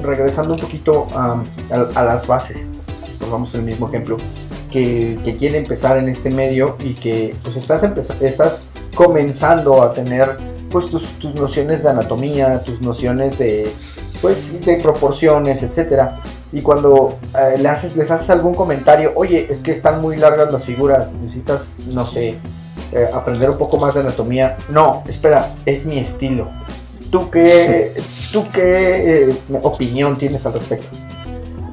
Regresando 0.05 0.55
un 0.55 0.61
poquito 0.61 1.07
a, 1.15 1.43
las 2.05 2.27
bases, 2.27 2.59
vamos 3.31 3.55
al 3.55 3.63
mismo 3.63 3.89
ejemplo, 3.89 4.19
que, 4.71 5.19
quiere 5.39 5.59
empezar 5.59 5.97
en 5.97 6.09
este 6.09 6.31
medio 6.31 6.77
y 6.81 6.95
que 6.95 7.35
pues 7.43 7.57
estás, 7.57 7.83
estás 8.21 8.59
comenzando 8.95 9.83
a 9.83 9.95
tener 9.95 10.37
pues 10.71 10.91
tus, 10.91 11.09
tus 11.21 11.35
nociones 11.37 11.83
de 11.83 11.89
anatomía, 11.91 12.61
tus 12.65 12.81
nociones 12.81 13.39
de, 13.39 13.73
pues, 14.21 14.65
de 14.65 14.77
proporciones, 14.77 15.63
etcétera. 15.63 16.21
Y 16.53 16.61
cuando 16.61 17.17
eh, 17.39 17.59
le 17.59 17.69
haces, 17.69 17.97
les 17.97 18.11
haces 18.11 18.29
algún 18.31 18.55
comentario, 18.55 19.13
oye, 19.17 19.47
es 19.51 19.59
que 19.59 19.71
están 19.71 20.03
muy 20.03 20.17
largas 20.17 20.53
las 20.53 20.65
figuras, 20.65 21.09
necesitas, 21.21 21.63
no 21.89 22.11
sé, 22.11 22.39
eh, 22.93 23.09
aprender 23.13 23.51
un 23.51 23.59
poco 23.59 23.77
más 23.77 23.95
de 23.95 24.01
anatomía. 24.01 24.57
No, 24.69 25.03
espera, 25.07 25.55
es 25.65 25.85
mi 25.85 25.99
estilo. 25.99 26.49
¿Tú 27.15 27.31
qué, 27.31 27.93
tú 28.33 28.45
qué 28.53 29.29
eh, 29.29 29.37
opinión 29.63 30.19
tienes 30.19 30.45
al 30.47 30.55
respecto? 30.55 30.89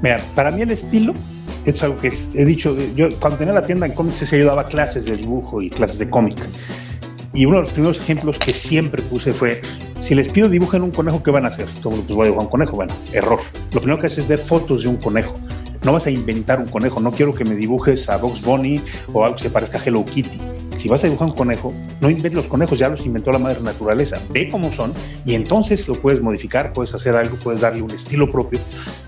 Mira, 0.03 0.23
para 0.35 0.51
mí 0.51 0.61
el 0.61 0.69
estilo 0.69 1.15
es 1.65 1.81
algo 1.81 1.97
que 1.97 2.11
he 2.35 2.45
dicho, 2.45 2.77
yo 2.95 3.07
cuando 3.19 3.39
tenía 3.39 3.55
la 3.55 3.63
tienda 3.63 3.87
en 3.87 3.93
cómics 3.93 4.17
se 4.17 4.43
daba 4.43 4.67
clases 4.67 5.05
de 5.05 5.17
dibujo 5.17 5.63
y 5.63 5.71
clases 5.71 5.97
de 5.97 6.11
cómic. 6.11 6.37
Y 7.33 7.45
uno 7.45 7.57
de 7.57 7.63
los 7.63 7.71
primeros 7.71 7.99
ejemplos 7.99 8.37
que 8.37 8.53
siempre 8.53 9.01
puse 9.01 9.33
fue, 9.33 9.63
si 9.99 10.13
les 10.13 10.29
pido 10.29 10.47
dibujen 10.47 10.83
un 10.83 10.91
conejo, 10.91 11.23
¿qué 11.23 11.31
van 11.31 11.45
a 11.45 11.47
hacer? 11.47 11.65
Todo 11.81 11.97
lo 11.97 12.05
que 12.05 12.13
voy 12.13 12.21
a 12.21 12.25
dibujar 12.25 12.45
un 12.45 12.51
conejo, 12.51 12.75
bueno, 12.75 12.93
error. 13.11 13.39
Lo 13.71 13.81
primero 13.81 13.99
que 13.99 14.05
haces 14.05 14.19
es 14.19 14.27
ver 14.27 14.37
fotos 14.37 14.83
de 14.83 14.89
un 14.89 14.97
conejo. 14.97 15.39
No 15.83 15.93
vas 15.93 16.05
a 16.05 16.11
inventar 16.11 16.59
un 16.59 16.67
conejo, 16.67 16.99
no 16.99 17.11
quiero 17.11 17.33
que 17.33 17.45
me 17.45 17.55
dibujes 17.55 18.11
a 18.11 18.17
Box 18.17 18.43
Bunny 18.43 18.79
o 19.11 19.23
algo 19.23 19.37
que 19.37 19.41
se 19.41 19.49
parezca 19.49 19.79
a 19.79 19.81
Hello 19.83 20.05
Kitty. 20.05 20.37
Si 20.75 20.87
vas 20.87 21.03
a 21.03 21.07
dibujar 21.07 21.29
un 21.29 21.35
conejo, 21.35 21.73
no 21.99 22.09
inventes 22.09 22.33
los 22.33 22.47
conejos, 22.47 22.79
ya 22.79 22.89
los 22.89 23.05
inventó 23.05 23.31
la 23.31 23.39
madre 23.39 23.61
naturaleza. 23.61 24.21
Ve 24.29 24.49
cómo 24.49 24.71
son 24.71 24.93
y 25.25 25.35
entonces 25.35 25.87
lo 25.87 25.99
puedes 26.01 26.21
modificar, 26.21 26.73
puedes 26.73 26.93
hacer 26.93 27.15
algo, 27.15 27.35
puedes 27.37 27.61
darle 27.61 27.81
un 27.81 27.91
estilo 27.91 28.31
propio, 28.31 28.59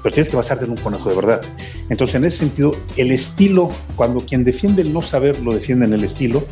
pero 0.02 0.14
tienes 0.14 0.30
que 0.30 0.36
basarte 0.36 0.66
en 0.66 0.72
un 0.72 0.78
conejo 0.78 1.10
de 1.10 1.16
verdad. 1.16 1.42
Entonces, 1.90 2.16
en 2.16 2.26
ese 2.26 2.38
sentido, 2.38 2.72
el 2.98 3.12
estilo, 3.12 3.70
cuando 3.96 4.26
quien 4.26 4.44
defiende 4.44 4.82
el 4.82 4.94
no 4.94 5.02
saber 5.02 5.40
lo 5.40 5.54
defiende 5.54 5.86
en 5.86 5.94
el 5.94 6.04
estilo, 6.04 6.44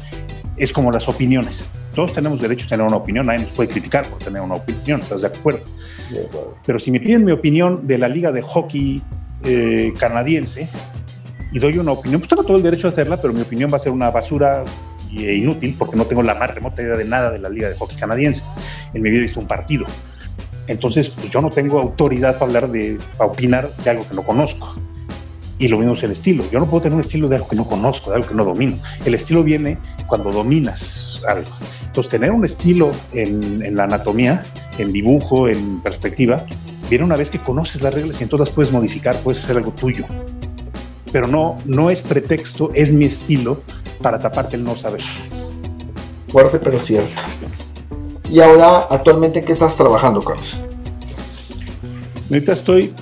es 0.57 0.71
como 0.71 0.91
las 0.91 1.09
opiniones. 1.09 1.73
Todos 1.93 2.13
tenemos 2.13 2.39
derecho 2.39 2.65
a 2.67 2.69
tener 2.69 2.85
una 2.85 2.97
opinión, 2.97 3.25
nadie 3.25 3.41
nos 3.41 3.49
puede 3.49 3.69
criticar 3.69 4.05
por 4.05 4.19
tener 4.19 4.41
una 4.41 4.55
opinión, 4.55 5.01
¿estás 5.01 5.21
de 5.21 5.27
acuerdo? 5.27 5.65
Pero 6.65 6.79
si 6.79 6.91
me 6.91 6.99
piden 6.99 7.25
mi 7.25 7.31
opinión 7.31 7.87
de 7.87 7.97
la 7.97 8.07
liga 8.07 8.31
de 8.31 8.41
hockey 8.41 9.01
eh, 9.43 9.93
canadiense 9.97 10.69
y 11.51 11.59
doy 11.59 11.77
una 11.77 11.91
opinión, 11.91 12.21
pues 12.21 12.29
tengo 12.29 12.43
todo 12.43 12.57
el 12.57 12.63
derecho 12.63 12.87
a 12.87 12.91
hacerla, 12.91 13.17
pero 13.21 13.33
mi 13.33 13.41
opinión 13.41 13.69
va 13.71 13.77
a 13.77 13.79
ser 13.79 13.91
una 13.91 14.09
basura 14.09 14.63
e 15.17 15.35
inútil 15.35 15.75
porque 15.77 15.95
no 15.95 16.05
tengo 16.05 16.23
la 16.23 16.35
más 16.35 16.53
remota 16.53 16.81
idea 16.81 16.95
de 16.95 17.05
nada 17.05 17.31
de 17.31 17.39
la 17.39 17.49
liga 17.49 17.69
de 17.69 17.75
hockey 17.75 17.97
canadiense. 17.97 18.43
En 18.93 19.01
mi 19.01 19.09
vida 19.09 19.19
he 19.19 19.23
visto 19.23 19.39
un 19.39 19.47
partido. 19.47 19.85
Entonces, 20.67 21.09
pues 21.09 21.29
yo 21.29 21.41
no 21.41 21.49
tengo 21.49 21.79
autoridad 21.79 22.33
para 22.33 22.45
hablar 22.45 22.71
de, 22.71 22.97
para 23.17 23.31
opinar 23.31 23.75
de 23.77 23.89
algo 23.89 24.07
que 24.07 24.15
no 24.15 24.23
conozco. 24.23 24.75
Y 25.57 25.67
lo 25.67 25.77
mismo 25.77 25.93
es 25.93 26.03
el 26.03 26.11
estilo. 26.11 26.43
Yo 26.51 26.59
no 26.59 26.67
puedo 26.67 26.83
tener 26.83 26.95
un 26.95 27.01
estilo 27.01 27.27
de 27.27 27.35
algo 27.35 27.47
que 27.47 27.55
no 27.55 27.65
conozco, 27.65 28.09
de 28.09 28.15
algo 28.15 28.27
que 28.27 28.33
no 28.33 28.45
domino. 28.45 28.79
El 29.05 29.13
estilo 29.13 29.43
viene 29.43 29.77
cuando 30.07 30.31
dominas 30.31 31.21
algo. 31.27 31.51
Entonces, 31.85 32.09
tener 32.09 32.31
un 32.31 32.45
estilo 32.45 32.91
en, 33.13 33.63
en 33.63 33.75
la 33.75 33.83
anatomía, 33.83 34.43
en 34.77 34.91
dibujo, 34.91 35.49
en 35.49 35.81
perspectiva, 35.81 36.45
viene 36.89 37.05
una 37.05 37.15
vez 37.15 37.29
que 37.29 37.37
conoces 37.37 37.81
las 37.81 37.93
reglas 37.93 38.19
y 38.21 38.23
entonces 38.23 38.47
las 38.47 38.55
puedes 38.55 38.71
modificar, 38.71 39.19
puedes 39.21 39.43
hacer 39.43 39.57
algo 39.57 39.71
tuyo. 39.71 40.05
Pero 41.11 41.27
no, 41.27 41.57
no 41.65 41.89
es 41.89 42.01
pretexto, 42.01 42.69
es 42.73 42.93
mi 42.93 43.05
estilo 43.05 43.61
para 44.01 44.19
taparte 44.19 44.55
el 44.55 44.63
no 44.63 44.75
saber. 44.75 45.01
Fuerte 46.29 46.59
pero 46.59 46.81
cierto. 46.83 47.21
Y 48.29 48.39
ahora, 48.39 48.87
actualmente, 48.89 49.43
¿qué 49.43 49.53
estás 49.53 49.75
trabajando, 49.75 50.21
Carlos? 50.21 50.57
Ahorita 52.29 52.53
estoy 52.53 52.93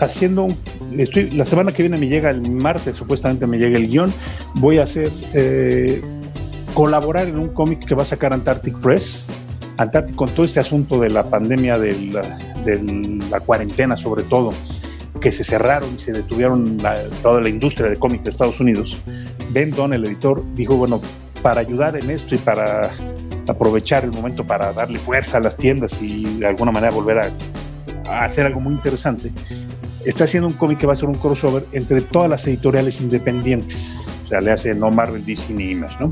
haciendo 0.00 0.44
un 0.44 0.56
estoy, 0.96 1.30
la 1.30 1.44
semana 1.44 1.72
que 1.72 1.82
viene 1.82 1.98
me 1.98 2.08
llega 2.08 2.30
el 2.30 2.50
martes, 2.50 2.96
supuestamente 2.96 3.46
me 3.46 3.58
llega 3.58 3.76
el 3.76 3.88
guion. 3.88 4.12
Voy 4.54 4.78
a 4.78 4.84
hacer 4.84 5.10
eh, 5.34 6.02
colaborar 6.74 7.28
en 7.28 7.38
un 7.38 7.48
cómic 7.48 7.84
que 7.84 7.94
va 7.94 8.02
a 8.02 8.06
sacar 8.06 8.32
Antarctic 8.32 8.78
Press. 8.80 9.26
Antarctic 9.76 10.16
con 10.16 10.30
todo 10.30 10.44
este 10.44 10.60
asunto 10.60 10.98
de 10.98 11.10
la 11.10 11.24
pandemia, 11.24 11.78
de 11.78 12.10
la, 13.30 13.40
cuarentena 13.40 13.96
sobre 13.96 14.24
todo, 14.24 14.50
que 15.20 15.32
se 15.32 15.44
cerraron 15.44 15.94
y 15.94 15.98
se 15.98 16.12
detuvieron 16.12 16.78
toda 17.22 17.40
la 17.40 17.48
industria 17.48 17.90
de 17.90 17.96
cómic 17.96 18.22
de 18.22 18.30
Estados 18.30 18.60
Unidos. 18.60 18.98
Ben 19.50 19.70
Don, 19.70 19.92
el 19.92 20.04
editor, 20.04 20.44
dijo, 20.54 20.76
bueno, 20.76 21.00
para 21.42 21.60
ayudar 21.60 21.96
en 21.96 22.10
esto 22.10 22.34
y 22.34 22.38
para 22.38 22.90
aprovechar 23.46 24.04
el 24.04 24.12
momento 24.12 24.46
para 24.46 24.72
darle 24.72 24.98
fuerza 24.98 25.38
a 25.38 25.40
las 25.40 25.56
tiendas 25.56 26.00
y 26.02 26.24
de 26.38 26.46
alguna 26.46 26.70
manera 26.70 26.92
volver 26.92 27.18
a, 27.18 27.30
a 28.06 28.24
hacer 28.24 28.46
algo 28.46 28.60
muy 28.60 28.74
interesante, 28.74 29.32
está 30.04 30.24
haciendo 30.24 30.48
un 30.48 30.54
cómic 30.54 30.78
que 30.78 30.86
va 30.86 30.92
a 30.92 30.96
ser 30.96 31.08
un 31.08 31.16
crossover 31.16 31.64
entre 31.72 32.02
todas 32.02 32.30
las 32.30 32.46
editoriales 32.46 33.00
independientes. 33.00 33.98
O 34.24 34.28
sea, 34.28 34.40
le 34.40 34.52
hace 34.52 34.74
no 34.74 34.90
Marvel, 34.90 35.24
DC 35.24 35.52
ni 35.54 35.70
Image, 35.70 35.96
¿no? 36.00 36.10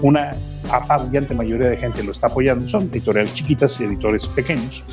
Una 0.00 0.36
apabullante 0.70 1.34
mayoría 1.34 1.68
de 1.68 1.76
gente 1.76 2.02
lo 2.02 2.12
está 2.12 2.26
apoyando. 2.26 2.68
Son 2.68 2.88
editoriales 2.92 3.32
chiquitas 3.32 3.80
y 3.80 3.84
editores 3.84 4.26
pequeños. 4.28 4.84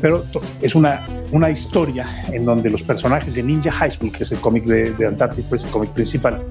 Pero 0.00 0.24
es 0.62 0.74
una, 0.74 1.06
una 1.30 1.50
historia 1.50 2.06
en 2.32 2.44
donde 2.44 2.70
los 2.70 2.82
personajes 2.82 3.34
de 3.34 3.42
Ninja 3.42 3.70
High 3.72 3.90
School, 3.92 4.12
que 4.12 4.22
es 4.24 4.32
el 4.32 4.40
cómic 4.40 4.64
de, 4.64 4.92
de 4.92 5.06
Antarctic, 5.06 5.44
pues 5.46 5.64
el 5.64 5.70
cómic 5.70 5.90
principal, 5.90 6.42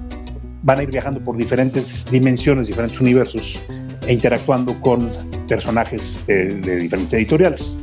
van 0.63 0.79
a 0.79 0.83
ir 0.83 0.91
viajando 0.91 1.19
por 1.21 1.37
diferentes 1.37 2.09
dimensiones, 2.11 2.67
diferentes 2.67 2.99
universos 2.99 3.59
e 4.07 4.13
interactuando 4.13 4.79
con 4.81 5.09
personajes 5.47 6.23
de, 6.27 6.55
de 6.55 6.75
diferentes 6.77 7.13
editoriales. 7.13 7.79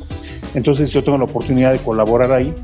Entonces 0.54 0.90
yo 0.92 1.02
tengo 1.02 1.18
la 1.18 1.24
oportunidad 1.24 1.72
de 1.72 1.78
colaborar 1.78 2.32
ahí 2.32 2.54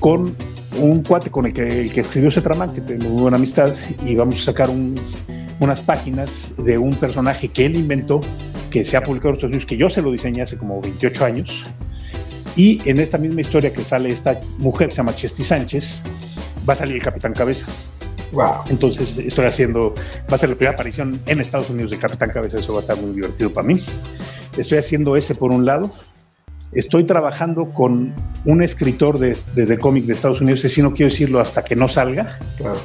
con 0.00 0.36
un 0.78 1.02
cuate 1.02 1.30
con 1.30 1.46
el 1.46 1.52
que, 1.52 1.82
el 1.82 1.92
que 1.92 2.00
escribió 2.00 2.28
ese 2.28 2.40
trama, 2.40 2.72
que 2.72 2.80
tengo 2.80 3.08
muy 3.08 3.22
buena 3.22 3.36
amistad, 3.36 3.72
y 4.04 4.14
vamos 4.16 4.42
a 4.42 4.44
sacar 4.46 4.70
unas 5.60 5.80
páginas 5.80 6.54
de 6.58 6.78
un 6.78 6.94
personaje 6.96 7.48
que 7.48 7.66
él 7.66 7.76
inventó, 7.76 8.20
que 8.70 8.84
se 8.84 8.96
ha 8.96 9.02
publicado 9.02 9.30
en 9.30 9.34
Estados 9.34 9.50
Unidos, 9.50 9.66
que 9.66 9.76
yo 9.76 9.88
se 9.88 10.02
lo 10.02 10.10
diseñé 10.10 10.42
hace 10.42 10.58
como 10.58 10.80
28 10.80 11.24
años. 11.24 11.66
Y 12.56 12.80
en 12.88 13.00
esta 13.00 13.18
misma 13.18 13.40
historia 13.40 13.72
que 13.72 13.84
sale 13.84 14.10
esta 14.10 14.40
mujer, 14.58 14.90
se 14.90 14.98
llama 14.98 15.14
Chesty 15.14 15.42
Sánchez, 15.42 16.02
va 16.68 16.74
a 16.74 16.76
salir 16.76 16.96
el 16.96 17.02
Capitán 17.02 17.32
Cabeza. 17.32 17.70
Wow. 18.32 18.64
Entonces 18.68 19.18
estoy 19.18 19.46
haciendo, 19.46 19.94
va 20.30 20.34
a 20.34 20.38
ser 20.38 20.50
la 20.50 20.56
primera 20.56 20.74
aparición 20.74 21.20
en 21.26 21.40
Estados 21.40 21.70
Unidos 21.70 21.92
de 21.92 21.98
Capitán 21.98 22.30
Cabeza, 22.30 22.58
eso 22.58 22.72
va 22.72 22.80
a 22.80 22.82
estar 22.82 22.96
muy 22.96 23.12
divertido 23.12 23.52
para 23.52 23.66
mí. 23.66 23.76
Estoy 24.56 24.78
haciendo 24.78 25.16
ese 25.16 25.34
por 25.34 25.52
un 25.52 25.64
lado, 25.64 25.90
estoy 26.72 27.04
trabajando 27.04 27.72
con 27.72 28.14
un 28.44 28.62
escritor 28.62 29.18
de, 29.18 29.38
de, 29.54 29.78
cómic 29.78 30.04
de 30.04 30.12
Estados 30.12 30.40
Unidos, 30.40 30.60
si 30.62 30.82
no 30.82 30.92
quiero 30.92 31.10
decirlo 31.10 31.40
hasta 31.40 31.62
que 31.62 31.76
no 31.76 31.88
salga, 31.88 32.38
claro. 32.56 32.80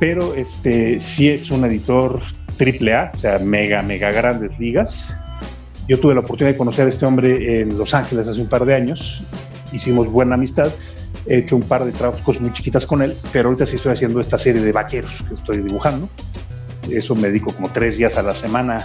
Pero 0.00 0.34
este, 0.34 0.98
sí 0.98 1.28
es 1.28 1.50
un 1.50 1.64
editor 1.64 2.20
triple 2.56 2.94
A, 2.94 3.12
o 3.14 3.18
sea, 3.18 3.38
mega, 3.38 3.82
mega 3.82 4.10
grandes 4.10 4.58
ligas. 4.58 5.16
Yo 5.88 6.00
tuve 6.00 6.14
la 6.14 6.20
oportunidad 6.20 6.54
de 6.54 6.58
conocer 6.58 6.86
a 6.86 6.88
este 6.88 7.06
hombre 7.06 7.60
en 7.60 7.78
Los 7.78 7.94
Ángeles 7.94 8.26
hace 8.26 8.40
un 8.40 8.48
par 8.48 8.64
de 8.64 8.74
años, 8.74 9.22
hicimos 9.72 10.08
buena 10.08 10.34
amistad, 10.34 10.72
he 11.26 11.38
hecho 11.38 11.56
un 11.56 11.62
par 11.62 11.84
de 11.84 11.92
trabajos 11.92 12.40
muy 12.40 12.52
chiquitas 12.52 12.86
con 12.86 13.02
él, 13.02 13.16
pero 13.32 13.48
ahorita 13.48 13.66
sí 13.66 13.76
estoy 13.76 13.92
haciendo 13.92 14.20
esta 14.20 14.38
serie 14.38 14.62
de 14.62 14.72
vaqueros 14.72 15.22
que 15.22 15.34
estoy 15.34 15.58
dibujando. 15.58 16.08
Eso 16.90 17.14
me 17.14 17.28
dedico 17.28 17.52
como 17.52 17.70
tres 17.70 17.98
días 17.98 18.16
a 18.16 18.22
la 18.22 18.34
semana 18.34 18.84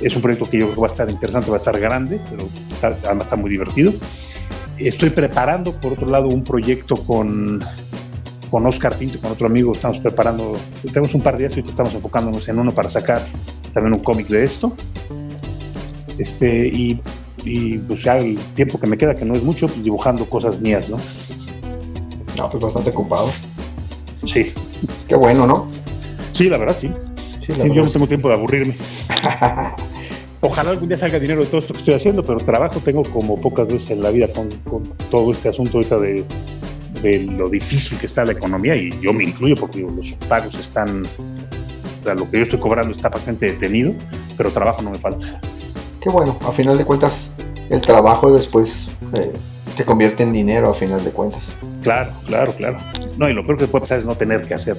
es 0.00 0.14
un 0.16 0.22
proyecto 0.22 0.48
que 0.50 0.58
yo 0.58 0.66
creo 0.70 0.80
va 0.80 0.86
a 0.86 0.88
estar 0.88 1.08
interesante, 1.08 1.50
va 1.50 1.56
a 1.56 1.58
estar 1.58 1.78
grande, 1.78 2.20
pero 2.30 2.48
además 2.80 3.26
está 3.26 3.36
muy 3.36 3.50
divertido. 3.50 3.92
Estoy 4.78 5.10
preparando, 5.10 5.78
por 5.80 5.92
otro 5.92 6.08
lado, 6.08 6.28
un 6.28 6.42
proyecto 6.42 6.96
con, 6.96 7.62
con 8.54 8.64
Oscar 8.66 8.96
Pinto, 8.96 9.18
con 9.18 9.32
otro 9.32 9.48
amigo. 9.48 9.72
Estamos 9.72 9.98
preparando, 9.98 10.52
tenemos 10.84 11.12
un 11.12 11.22
par 11.22 11.34
de 11.34 11.40
días 11.40 11.54
y 11.54 11.54
ahorita 11.54 11.70
estamos 11.70 11.92
enfocándonos 11.92 12.48
en 12.48 12.60
uno 12.60 12.72
para 12.72 12.88
sacar 12.88 13.20
también 13.72 13.94
un 13.94 13.98
cómic 13.98 14.28
de 14.28 14.44
esto. 14.44 14.72
Este, 16.18 16.68
y, 16.68 17.00
y 17.44 17.78
pues 17.78 18.04
ya 18.04 18.18
el 18.18 18.38
tiempo 18.54 18.78
que 18.78 18.86
me 18.86 18.96
queda, 18.96 19.16
que 19.16 19.24
no 19.24 19.34
es 19.34 19.42
mucho, 19.42 19.66
pues 19.66 19.82
dibujando 19.82 20.30
cosas 20.30 20.60
mías, 20.60 20.88
¿no? 20.88 20.98
No, 22.36 22.48
pues 22.48 22.62
bastante 22.62 22.90
ocupado. 22.90 23.32
Sí. 24.24 24.54
Qué 25.08 25.16
bueno, 25.16 25.48
¿no? 25.48 25.68
Sí, 26.30 26.48
la 26.48 26.56
verdad, 26.56 26.76
sí. 26.76 26.92
Sí, 27.26 27.70
yo 27.74 27.82
no 27.82 27.90
tengo 27.90 28.06
tiempo 28.06 28.28
de 28.28 28.34
aburrirme. 28.34 28.76
ojalá 30.44 30.70
algún 30.70 30.88
día 30.88 30.96
salga 30.96 31.18
dinero 31.18 31.40
de 31.40 31.46
todo 31.46 31.58
esto 31.58 31.72
que 31.72 31.78
estoy 31.78 31.94
haciendo, 31.94 32.24
pero 32.24 32.38
trabajo 32.38 32.78
tengo 32.78 33.02
como 33.02 33.36
pocas 33.36 33.66
veces 33.66 33.90
en 33.90 34.02
la 34.02 34.10
vida 34.10 34.28
con, 34.28 34.50
todo 35.10 35.32
este 35.32 35.48
asunto 35.48 35.78
ahorita 35.78 35.98
de, 35.98 36.24
lo 37.04 37.48
difícil 37.48 37.98
que 37.98 38.06
está 38.06 38.24
la 38.24 38.32
economía 38.32 38.74
y 38.76 38.98
yo 39.00 39.12
me 39.12 39.24
incluyo 39.24 39.54
porque 39.56 39.80
los 39.80 40.14
pagos 40.28 40.54
están, 40.54 41.04
o 41.04 42.04
sea, 42.04 42.14
lo 42.14 42.30
que 42.30 42.38
yo 42.38 42.42
estoy 42.42 42.58
cobrando 42.58 42.92
está 42.92 43.08
bastante 43.08 43.52
detenido, 43.52 43.92
pero 44.36 44.50
trabajo 44.50 44.82
no 44.82 44.90
me 44.90 44.98
falta. 44.98 45.40
Qué 46.00 46.10
bueno, 46.10 46.38
a 46.46 46.52
final 46.52 46.76
de 46.78 46.84
cuentas 46.84 47.30
el 47.70 47.80
trabajo 47.80 48.32
después 48.32 48.88
eh, 49.14 49.32
se 49.76 49.84
convierte 49.84 50.22
en 50.22 50.32
dinero 50.32 50.70
a 50.70 50.74
final 50.74 51.02
de 51.04 51.10
cuentas. 51.10 51.42
Claro, 51.82 52.12
claro, 52.26 52.52
claro. 52.52 52.78
No, 53.18 53.28
y 53.28 53.32
lo 53.32 53.44
peor 53.44 53.58
que 53.58 53.66
puede 53.66 53.82
pasar 53.82 53.98
es 53.98 54.06
no 54.06 54.16
tener 54.16 54.46
que 54.46 54.54
hacer. 54.54 54.76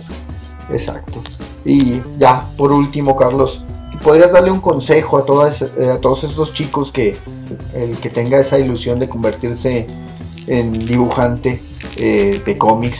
Exacto. 0.71 1.21
Y 1.63 2.01
ya, 2.19 2.45
por 2.57 2.71
último, 2.71 3.15
Carlos, 3.15 3.63
¿podrías 4.03 4.31
darle 4.31 4.51
un 4.51 4.61
consejo 4.61 5.17
a, 5.17 5.25
todas, 5.25 5.61
eh, 5.61 5.91
a 5.91 5.99
todos 5.99 6.23
esos 6.23 6.53
chicos 6.53 6.91
que 6.91 7.17
el 7.73 7.97
que 7.97 8.09
tenga 8.09 8.39
esa 8.39 8.57
ilusión 8.59 8.99
de 8.99 9.09
convertirse 9.09 9.87
en 10.47 10.85
dibujante 10.85 11.59
eh, 11.97 12.41
de 12.45 12.57
cómics? 12.57 12.97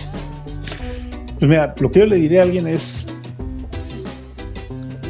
Pues 1.40 1.50
mira, 1.50 1.76
lo 1.80 1.92
que 1.92 2.00
yo 2.00 2.06
le 2.06 2.16
diría 2.18 2.42
a 2.42 2.44
alguien 2.44 2.68
es, 2.68 3.06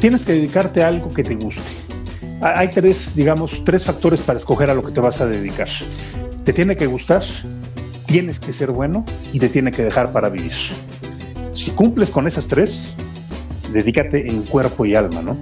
tienes 0.00 0.24
que 0.24 0.32
dedicarte 0.32 0.82
a 0.82 0.88
algo 0.88 1.12
que 1.12 1.22
te 1.22 1.34
guste. 1.34 1.70
Hay 2.40 2.68
tres, 2.68 3.14
digamos, 3.16 3.64
tres 3.64 3.84
factores 3.84 4.20
para 4.20 4.38
escoger 4.38 4.68
a 4.70 4.74
lo 4.74 4.82
que 4.82 4.92
te 4.92 5.00
vas 5.00 5.20
a 5.20 5.26
dedicar. 5.26 5.68
Te 6.44 6.52
tiene 6.52 6.76
que 6.76 6.86
gustar, 6.86 7.22
tienes 8.06 8.38
que 8.38 8.52
ser 8.52 8.70
bueno 8.70 9.04
y 9.32 9.38
te 9.38 9.48
tiene 9.48 9.72
que 9.72 9.82
dejar 9.82 10.12
para 10.12 10.28
vivir. 10.28 10.52
Si 11.52 11.70
cumples 11.70 12.10
con 12.10 12.26
esas 12.26 12.46
tres, 12.46 12.96
dedícate 13.72 14.28
en 14.28 14.42
cuerpo 14.42 14.84
y 14.84 14.94
alma, 14.94 15.22
¿no? 15.22 15.36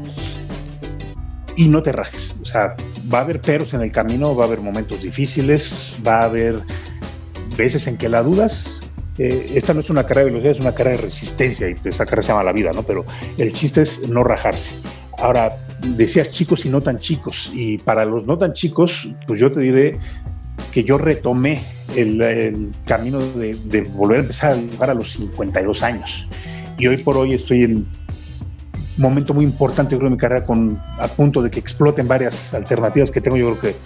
Y 1.57 1.69
no 1.69 1.83
te 1.83 1.93
rajes. 1.93 2.39
O 2.43 2.45
sea, 2.45 2.77
va 3.13 3.19
a 3.19 3.23
haber 3.23 3.41
peros 3.41 3.75
en 3.75 3.81
el 3.81 3.93
camino, 3.93 4.35
va 4.35 4.45
a 4.45 4.47
haber 4.47 4.61
momentos 4.61 5.03
difíciles, 5.03 5.97
va 6.07 6.21
a 6.21 6.25
haber 6.25 6.61
veces 7.57 7.87
en 7.87 7.97
que 7.97 8.09
la 8.09 8.23
dudas. 8.23 8.81
Eh, 9.19 9.53
esta 9.55 9.73
no 9.75 9.81
es 9.81 9.91
una 9.91 10.05
carrera 10.05 10.27
de 10.27 10.31
velocidad, 10.33 10.53
es 10.53 10.61
una 10.61 10.75
carrera 10.75 10.97
de 10.97 11.03
resistencia 11.03 11.71
y 11.71 11.77
esa 11.85 12.05
carrera 12.05 12.23
se 12.23 12.33
llama 12.33 12.45
la 12.45 12.53
vida, 12.53 12.73
¿no? 12.73 12.83
Pero 12.83 13.05
el 13.39 13.53
chiste 13.53 13.83
es 13.83 14.09
no 14.09 14.25
rajarse. 14.25 14.75
Ahora, 15.19 15.57
decías 15.97 16.31
chicos 16.31 16.67
y 16.67 16.71
no 16.71 16.81
tan 16.81 16.99
chicos, 16.99 17.53
y 17.55 17.79
para 17.79 18.05
los 18.05 18.27
no 18.27 18.37
tan 18.37 18.53
chicos, 18.53 19.09
pues 19.27 19.39
yo 19.39 19.53
te 19.53 19.61
diré 19.61 19.99
que 20.73 20.83
yo 20.83 20.99
retomé 20.99 21.63
el, 21.97 22.73
camino 22.87 23.21
de, 23.21 23.55
volver 23.95 24.19
a 24.19 24.23
empezar 24.23 24.53
a 24.53 24.55
dibujar 24.57 24.91
a 24.91 24.95
los 24.95 25.13
52 25.13 25.83
años. 25.83 26.29
Y 26.79 26.89
hoy 26.89 26.97
por 26.99 27.17
hoy 27.17 27.35
estoy 27.35 27.65
en 27.65 27.87
momento 28.97 29.35
muy 29.35 29.45
importante 29.45 29.97
creo, 29.97 30.07
en 30.07 30.15
mi 30.15 30.19
carrera, 30.19 30.45
con, 30.45 30.81
a 30.99 31.09
punto 31.09 31.43
de 31.43 31.51
que 31.51 31.59
exploten 31.61 32.07
varias 32.07 32.55
alternativas 32.55 33.11
que 33.11 33.21
tengo. 33.21 33.37
Yo 33.37 33.57
creo 33.57 33.61
que, 33.61 33.77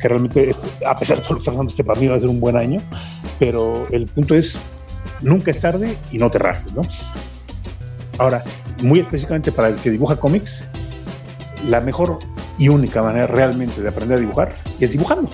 que 0.00 0.08
realmente, 0.08 0.50
este, 0.50 0.68
a 0.86 0.96
pesar 0.96 1.16
de 1.16 1.22
todo 1.22 1.34
lo 1.34 1.38
que 1.38 1.40
está 1.40 1.52
pasando, 1.52 1.70
este 1.70 1.84
para 1.84 2.00
mí 2.00 2.06
va 2.06 2.16
a 2.16 2.20
ser 2.20 2.28
un 2.28 2.40
buen 2.40 2.56
año. 2.56 2.80
Pero 3.38 3.86
el 3.90 4.06
punto 4.06 4.34
es, 4.34 4.60
nunca 5.20 5.50
es 5.50 5.60
tarde 5.60 5.96
y 6.10 6.18
no 6.18 6.30
te 6.30 6.38
rajes, 6.38 6.72
¿no? 6.74 6.82
Ahora, 8.18 8.44
muy 8.82 9.00
específicamente 9.00 9.50
para 9.52 9.68
el 9.68 9.76
que 9.76 9.90
dibuja 9.90 10.16
cómics, 10.16 10.64
la 11.64 11.80
mejor 11.80 12.18
y 12.58 12.68
única 12.68 13.02
manera 13.02 13.26
realmente 13.26 13.82
de 13.82 13.88
aprender 13.88 14.18
a 14.18 14.20
dibujar 14.20 14.54
es 14.80 14.92
dibujando. 14.92 15.28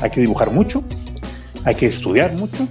Hay 0.00 0.10
que 0.10 0.20
dibujar 0.20 0.50
mucho, 0.50 0.82
hay 1.64 1.74
que 1.74 1.86
estudiar 1.86 2.32
mucho 2.32 2.68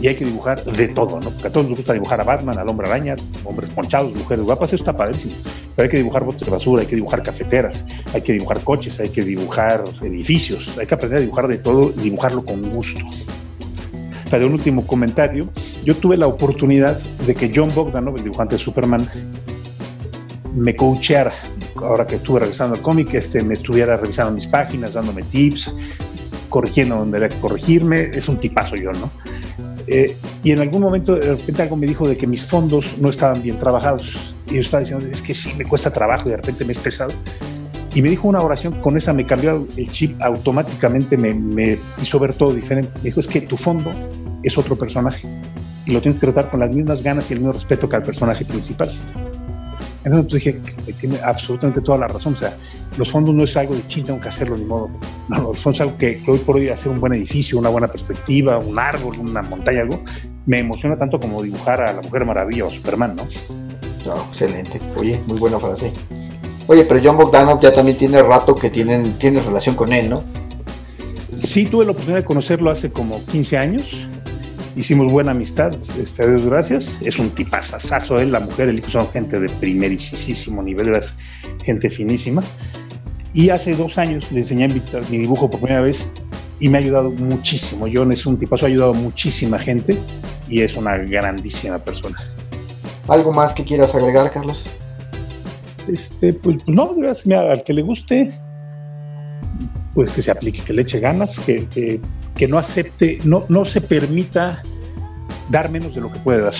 y 0.00 0.08
hay 0.08 0.14
que 0.14 0.24
dibujar 0.24 0.62
de 0.64 0.88
todo, 0.88 1.20
¿no? 1.20 1.30
Porque 1.30 1.48
a 1.48 1.52
todos 1.52 1.68
nos 1.68 1.76
gusta 1.76 1.92
dibujar 1.92 2.20
a 2.20 2.24
Batman, 2.24 2.58
al 2.58 2.68
hombre 2.68 2.88
araña, 2.88 3.16
hombres 3.44 3.70
ponchados, 3.70 4.14
mujeres 4.14 4.44
guapas, 4.44 4.72
eso 4.72 4.82
está 4.82 4.96
padrísimo. 4.96 5.34
Pero 5.74 5.84
hay 5.84 5.90
que 5.90 5.96
dibujar 5.96 6.24
botes 6.24 6.44
de 6.44 6.50
basura, 6.50 6.82
hay 6.82 6.86
que 6.86 6.96
dibujar 6.96 7.22
cafeteras, 7.22 7.84
hay 8.12 8.22
que 8.22 8.32
dibujar 8.32 8.62
coches, 8.62 9.00
hay 9.00 9.08
que 9.08 9.24
dibujar 9.24 9.84
edificios, 10.02 10.78
hay 10.78 10.86
que 10.86 10.94
aprender 10.94 11.18
a 11.18 11.20
dibujar 11.20 11.48
de 11.48 11.58
todo 11.58 11.92
y 11.96 12.00
dibujarlo 12.02 12.44
con 12.44 12.62
gusto. 12.70 13.04
Para 14.30 14.46
un 14.46 14.52
último 14.52 14.86
comentario, 14.86 15.48
yo 15.84 15.96
tuve 15.96 16.16
la 16.16 16.26
oportunidad 16.26 17.00
de 17.26 17.34
que 17.34 17.50
John 17.54 17.70
Bogdanov, 17.74 18.16
el 18.18 18.24
dibujante 18.24 18.56
de 18.56 18.58
Superman, 18.58 19.08
me 20.54 20.76
coacheara, 20.76 21.32
ahora 21.76 22.06
que 22.06 22.16
estuve 22.16 22.40
revisando 22.40 22.76
el 22.76 22.82
cómic, 22.82 23.14
este, 23.14 23.42
me 23.42 23.54
estuviera 23.54 23.96
revisando 23.96 24.32
mis 24.32 24.46
páginas, 24.46 24.94
dándome 24.94 25.22
tips, 25.22 25.74
corrigiendo 26.48 26.96
donde 26.96 27.28
que 27.28 27.40
corregirme, 27.40 28.10
es 28.12 28.28
un 28.28 28.38
tipazo 28.38 28.76
yo, 28.76 28.92
¿no? 28.92 29.10
Eh, 29.90 30.16
y 30.42 30.52
en 30.52 30.60
algún 30.60 30.82
momento 30.82 31.14
de 31.14 31.34
repente 31.34 31.62
algo 31.62 31.76
me 31.76 31.86
dijo 31.86 32.06
de 32.06 32.16
que 32.16 32.26
mis 32.26 32.44
fondos 32.44 32.96
no 32.98 33.08
estaban 33.08 33.42
bien 33.42 33.58
trabajados. 33.58 34.34
Y 34.48 34.54
yo 34.54 34.60
estaba 34.60 34.80
diciendo, 34.80 35.06
es 35.10 35.22
que 35.22 35.34
sí, 35.34 35.54
me 35.56 35.64
cuesta 35.64 35.90
trabajo 35.90 36.28
y 36.28 36.32
de 36.32 36.36
repente 36.36 36.64
me 36.64 36.72
es 36.72 36.78
pesado. 36.78 37.12
Y 37.94 38.02
me 38.02 38.10
dijo 38.10 38.28
una 38.28 38.40
oración, 38.40 38.80
con 38.80 38.96
esa 38.96 39.12
me 39.12 39.24
cambió 39.24 39.66
el 39.76 39.90
chip 39.90 40.20
automáticamente, 40.22 41.16
me, 41.16 41.34
me 41.34 41.78
hizo 42.00 42.18
ver 42.18 42.34
todo 42.34 42.52
diferente. 42.52 42.96
Me 42.98 43.04
dijo, 43.04 43.20
es 43.20 43.26
que 43.26 43.40
tu 43.40 43.56
fondo 43.56 43.90
es 44.42 44.56
otro 44.58 44.76
personaje 44.76 45.26
y 45.88 45.92
lo 45.92 46.02
tienes 46.02 46.20
que 46.20 46.26
tratar 46.26 46.50
con 46.50 46.60
las 46.60 46.70
mismas 46.70 47.02
ganas 47.02 47.30
y 47.30 47.34
el 47.34 47.40
mismo 47.40 47.52
respeto 47.52 47.88
que 47.88 47.96
al 47.96 48.02
personaje 48.02 48.44
principal. 48.44 48.90
Entonces 50.16 50.62
dije, 50.62 50.92
tiene 50.98 51.18
absolutamente 51.22 51.80
toda 51.80 51.98
la 51.98 52.08
razón. 52.08 52.32
O 52.32 52.36
sea, 52.36 52.56
los 52.96 53.10
fondos 53.10 53.34
no 53.34 53.44
es 53.44 53.56
algo 53.56 53.74
de 53.74 53.86
ching, 53.86 54.04
tengo 54.04 54.20
que 54.20 54.28
hacerlo 54.28 54.56
ni 54.56 54.64
modo. 54.64 54.90
No, 55.28 55.52
los 55.52 55.58
fondos 55.58 55.76
es 55.76 55.80
algo 55.82 55.96
que, 55.96 56.20
hoy 56.26 56.38
por 56.38 56.56
hoy 56.56 56.68
hacer 56.68 56.90
un 56.90 57.00
buen 57.00 57.12
edificio, 57.12 57.58
una 57.58 57.68
buena 57.68 57.88
perspectiva, 57.88 58.58
un 58.58 58.78
árbol, 58.78 59.18
una 59.18 59.42
montaña, 59.42 59.82
algo, 59.82 60.02
me 60.46 60.58
emociona 60.58 60.96
tanto 60.96 61.20
como 61.20 61.42
dibujar 61.42 61.82
a 61.82 61.92
la 61.92 62.02
Mujer 62.02 62.24
Maravilla 62.24 62.64
o 62.64 62.70
Superman, 62.70 63.16
¿no? 63.16 63.24
No, 64.06 64.16
excelente. 64.28 64.80
Oye, 64.96 65.20
muy 65.26 65.38
buena 65.38 65.58
frase. 65.58 65.92
Oye, 66.66 66.84
pero 66.84 67.00
John 67.02 67.16
Bogdanov 67.16 67.60
ya 67.60 67.72
también 67.72 67.96
tiene 67.96 68.22
rato 68.22 68.54
que 68.54 68.70
tienen, 68.70 69.18
tienes 69.18 69.44
relación 69.44 69.74
con 69.74 69.92
él, 69.92 70.10
¿no? 70.10 70.22
Sí, 71.38 71.66
tuve 71.66 71.84
la 71.84 71.92
oportunidad 71.92 72.20
de 72.20 72.24
conocerlo 72.24 72.70
hace 72.70 72.90
como 72.90 73.24
15 73.26 73.58
años 73.58 74.08
hicimos 74.78 75.12
buena 75.12 75.32
amistad, 75.32 75.72
este, 76.00 76.22
a 76.22 76.26
Dios 76.26 76.46
gracias. 76.46 76.98
Es 77.02 77.18
un 77.18 77.30
tipazazazo 77.30 78.20
él, 78.20 78.32
la 78.32 78.40
mujer, 78.40 78.68
el 78.68 78.78
hijo 78.78 78.88
son 78.88 79.10
gente 79.10 79.40
de 79.40 79.48
primerísimo 79.48 80.62
nivel, 80.62 80.94
es 80.94 81.14
gente 81.62 81.90
finísima. 81.90 82.42
Y 83.34 83.50
hace 83.50 83.74
dos 83.74 83.98
años 83.98 84.30
le 84.32 84.40
enseñé 84.40 84.68
mi 84.68 85.18
dibujo 85.18 85.50
por 85.50 85.60
primera 85.60 85.82
vez 85.82 86.14
y 86.60 86.68
me 86.68 86.78
ha 86.78 86.80
ayudado 86.80 87.10
muchísimo. 87.10 87.86
John 87.92 88.12
es 88.12 88.24
un 88.26 88.38
tipazo, 88.38 88.66
ha 88.66 88.68
ayudado 88.68 88.92
a 88.92 88.96
muchísima 88.96 89.58
gente 89.58 89.98
y 90.48 90.62
es 90.62 90.76
una 90.76 90.96
grandísima 90.96 91.78
persona. 91.78 92.18
¿Algo 93.08 93.32
más 93.32 93.54
que 93.54 93.64
quieras 93.64 93.94
agregar, 93.94 94.30
Carlos? 94.32 94.64
Este, 95.88 96.32
pues, 96.34 96.58
pues 96.64 96.76
no, 96.76 96.94
al 97.38 97.62
que 97.62 97.72
le 97.72 97.82
guste, 97.82 98.30
pues 99.94 100.10
que 100.10 100.22
se 100.22 100.30
aplique, 100.30 100.62
que 100.62 100.72
le 100.72 100.82
eche 100.82 101.00
ganas, 101.00 101.40
que, 101.40 101.66
que, 101.66 102.00
no 102.46 102.58
acepte, 102.58 103.18
no, 103.24 103.44
no 103.48 103.64
se 103.64 103.80
permita 103.80 104.62
dar 105.48 105.70
menos 105.70 105.94
de 105.94 106.00
lo 106.00 106.12
que 106.12 106.18
puede 106.20 106.42
dar. 106.42 106.54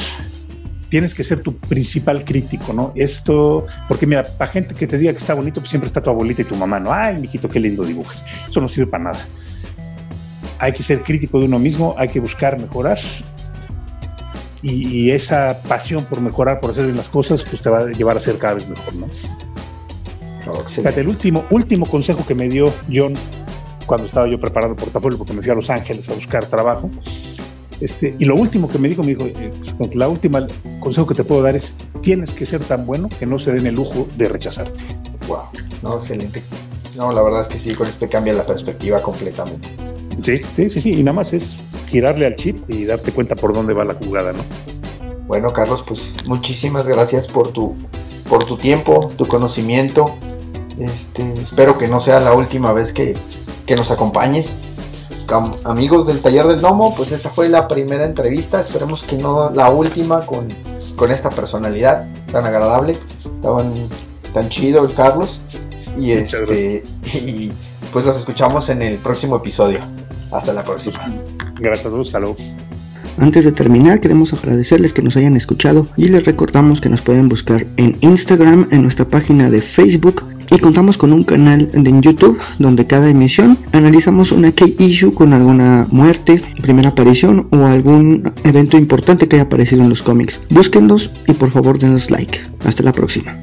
Tienes 0.89 1.15
que 1.15 1.23
ser 1.23 1.41
tu 1.41 1.55
principal 1.55 2.25
crítico, 2.25 2.73
¿no? 2.73 2.93
Esto, 2.97 3.67
porque 3.89 4.07
mira, 4.07 4.25
para 4.25 4.51
gente 4.51 4.75
que 4.75 4.87
te 4.87 4.97
diga 4.97 5.13
que 5.13 5.19
está 5.19 5.35
bonito, 5.35 5.61
pues 5.61 5.71
siempre 5.71 5.87
está 5.87 6.03
tu 6.03 6.09
abuelita 6.09 6.43
y 6.43 6.47
tu 6.47 6.57
mamá, 6.57 6.81
¿no? 6.81 6.93
Ay, 6.93 7.21
mijito, 7.21 7.49
qué 7.49 7.61
lindo 7.61 7.85
dibujas. 7.85 8.25
Eso 8.49 8.61
no 8.61 8.69
sirve 8.69 8.91
para 8.91 9.05
nada. 9.05 9.21
Hay 10.59 10.73
que 10.73 10.83
ser 10.83 11.03
crítico 11.03 11.39
de 11.39 11.45
uno 11.45 11.59
mismo, 11.59 11.95
hay 11.99 12.09
que 12.09 12.19
buscar 12.19 12.59
mejorar 12.59 12.99
y, 14.63 15.11
esa 15.11 15.61
pasión 15.69 16.05
por 16.05 16.21
mejorar, 16.21 16.61
por 16.61 16.71
hacer 16.71 16.85
bien 16.85 16.97
las 16.97 17.09
cosas, 17.09 17.43
pues 17.43 17.63
te 17.63 17.71
va 17.71 17.81
a 17.81 17.87
llevar 17.87 18.17
a 18.17 18.21
ser 18.21 18.39
cada 18.39 18.55
vez 18.55 18.69
mejor, 18.69 18.95
¿no? 18.95 19.07
el 20.97 21.09
último, 21.09 21.45
último 21.51 21.85
consejo 21.87 22.25
que 22.27 22.35
me 22.35 22.49
dio 22.49 22.73
John 22.93 23.15
cuando 23.89 24.07
estaba 24.07 24.29
yo 24.29 24.39
preparando 24.39 24.77
el 24.77 24.81
portafolio, 24.81 25.19
porque 25.19 25.33
me 25.33 25.43
fui 25.43 25.51
a 25.51 25.55
Los 25.55 25.71
Ángeles 25.71 26.09
a 26.09 26.15
buscar 26.15 26.47
trabajo, 26.47 26.89
este, 27.81 28.15
y 28.19 28.25
lo 28.25 28.37
último 28.37 28.69
que 28.69 28.79
me 28.79 28.89
dijo, 28.89 29.03
me 29.03 29.15
dijo, 29.15 29.25
eh, 29.25 29.53
la 29.95 30.09
última 30.09 30.47
consejo 30.81 31.07
que 31.07 31.15
te 31.15 31.25
puedo 31.25 31.43
dar 31.43 31.57
es, 31.57 31.79
tienes 32.03 32.35
que 32.35 32.45
ser 32.45 32.61
tan 32.65 32.87
bueno 32.87 33.09
que 33.19 33.27
no 33.27 33.39
se 33.39 33.53
den 33.53 33.67
el 33.67 33.77
lujo 33.77 34.07
de 34.17 34.29
rechazarte. 34.29 34.85
Wow, 35.27 35.45
no, 35.83 35.99
excelente. 35.99 36.43
No, 36.97 37.13
la 37.13 37.23
verdad 37.23 37.43
es 37.43 37.49
que 37.49 37.59
sí, 37.59 37.75
con 37.75 37.89
esto 37.89 38.09
cambia 38.09 38.33
la 38.33 38.45
perspectiva 38.45 39.01
completamente. 39.01 39.69
Sí, 40.23 40.43
sí, 40.53 40.69
sí, 40.69 40.81
sí, 40.81 40.95
y 40.95 41.03
nada 41.03 41.15
más 41.15 41.33
es 41.33 41.61
girarle 41.87 42.27
al 42.27 42.37
chip 42.37 42.69
y 42.69 42.85
darte 42.85 43.13
cuenta 43.13 43.37
por 43.37 43.55
dónde 43.55 43.73
va 43.73 43.85
la 43.85 43.95
jugada, 43.95 44.33
¿no? 44.33 44.43
Bueno, 45.27 45.53
Carlos, 45.53 45.83
pues 45.87 46.13
muchísimas 46.27 46.87
gracias 46.87 47.27
por 47.27 47.53
tu, 47.53 47.77
por 48.29 48.45
tu 48.47 48.57
tiempo, 48.57 49.11
tu 49.17 49.27
conocimiento 49.27 50.15
este, 50.81 51.33
espero 51.43 51.77
que 51.77 51.89
no 51.89 52.01
sea 52.01 52.21
la 52.21 52.33
última 52.35 52.73
vez 52.73 52.93
que, 52.93 53.17
nos 53.77 53.91
acompañes. 53.91 54.49
amigos 55.65 56.07
del 56.07 56.21
taller 56.21 56.47
del 56.47 56.61
Nomo, 56.61 56.95
pues 56.97 57.13
esta 57.13 57.29
fue 57.31 57.49
la 57.49 57.69
primera 57.69 58.05
entrevista. 58.05 58.61
Esperemos 58.61 59.03
que 59.03 59.17
no 59.17 59.51
la 59.51 59.71
última 59.71 60.25
con, 60.27 60.49
esta 61.11 61.31
personalidad 61.31 62.07
tan 62.33 62.45
agradable, 62.45 62.97
tan, 63.43 63.73
tan 64.33 64.49
chido 64.49 64.85
el 64.85 64.95
Carlos. 64.95 65.41
Y, 65.97 66.13
este, 66.13 66.83
y 67.15 67.51
pues 67.93 68.05
los 68.05 68.19
escuchamos 68.19 68.69
en 68.69 68.83
el 68.83 68.97
próximo 68.97 69.37
episodio. 69.37 69.81
Hasta 70.31 70.53
la 70.53 70.63
próxima. 70.63 71.07
Gracias 71.59 71.87
a 71.87 71.91
todos, 71.91 72.09
salud. 72.09 72.37
Antes 73.19 73.45
de 73.45 73.53
terminar, 73.53 74.01
queremos 74.01 74.33
agradecerles 74.33 74.93
que 74.93 75.03
nos 75.03 75.17
hayan 75.17 75.37
escuchado 75.37 75.89
y 75.97 76.07
les 76.09 76.25
recordamos 76.25 76.81
que 76.81 76.89
nos 76.89 77.03
pueden 77.03 77.29
buscar 77.29 77.67
en 77.77 77.97
Instagram, 78.01 78.69
en 78.71 78.83
nuestra 78.83 79.07
página 79.07 79.51
de 79.51 79.61
Facebook 79.61 80.23
Y 80.51 80.59
contamos 80.59 80.97
con 80.97 81.13
un 81.13 81.25
canal 81.25 81.71
en 81.75 82.03
YouTube 82.03 82.41
donde 82.59 82.87
cada 82.87 83.09
emisión 83.09 83.59
analizamos 83.73 84.33
una 84.33 84.53
key 84.53 84.77
issue 84.79 85.13
con 85.13 85.33
alguna 85.33 85.87
muerte, 85.91 86.41
primera 86.63 86.91
aparición 86.91 87.49
o 87.53 87.67
algún 87.67 88.33
evento 88.45 88.79
importante 88.79 89.29
que 89.29 89.37
haya 89.37 89.45
aparecido 89.45 89.83
en 89.83 89.91
los 89.91 90.03
cómics. 90.03 90.41
Búsquenlos 90.49 91.11
y 91.27 91.35
por 91.35 91.51
favor 91.51 91.79
denos 91.79 92.11
like. 92.11 92.41
Hasta 92.65 92.83
la 92.83 92.93
próxima. 92.93 93.37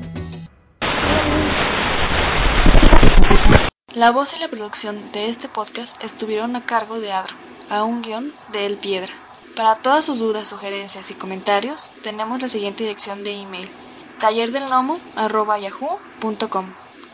La 3.93 4.11
voz 4.11 4.35
y 4.35 4.39
la 4.41 4.49
producción 4.49 4.97
de 5.13 5.29
este 5.29 5.47
podcast 5.47 6.03
estuvieron 6.03 6.57
a 6.57 6.65
cargo 6.65 6.99
de 6.99 7.13
Adro, 7.13 7.33
a 7.69 7.83
un 7.83 8.01
guion 8.01 8.33
de 8.51 8.65
El 8.65 8.75
Piedra. 8.75 9.13
Para 9.55 9.75
todas 9.75 10.03
sus 10.03 10.19
dudas, 10.19 10.49
sugerencias 10.49 11.11
y 11.11 11.13
comentarios, 11.13 11.91
tenemos 12.03 12.41
la 12.41 12.49
siguiente 12.49 12.83
dirección 12.83 13.23
de 13.23 13.39
email: 13.39 13.69
tallerdelnomo@yahoo.com. 14.19 16.65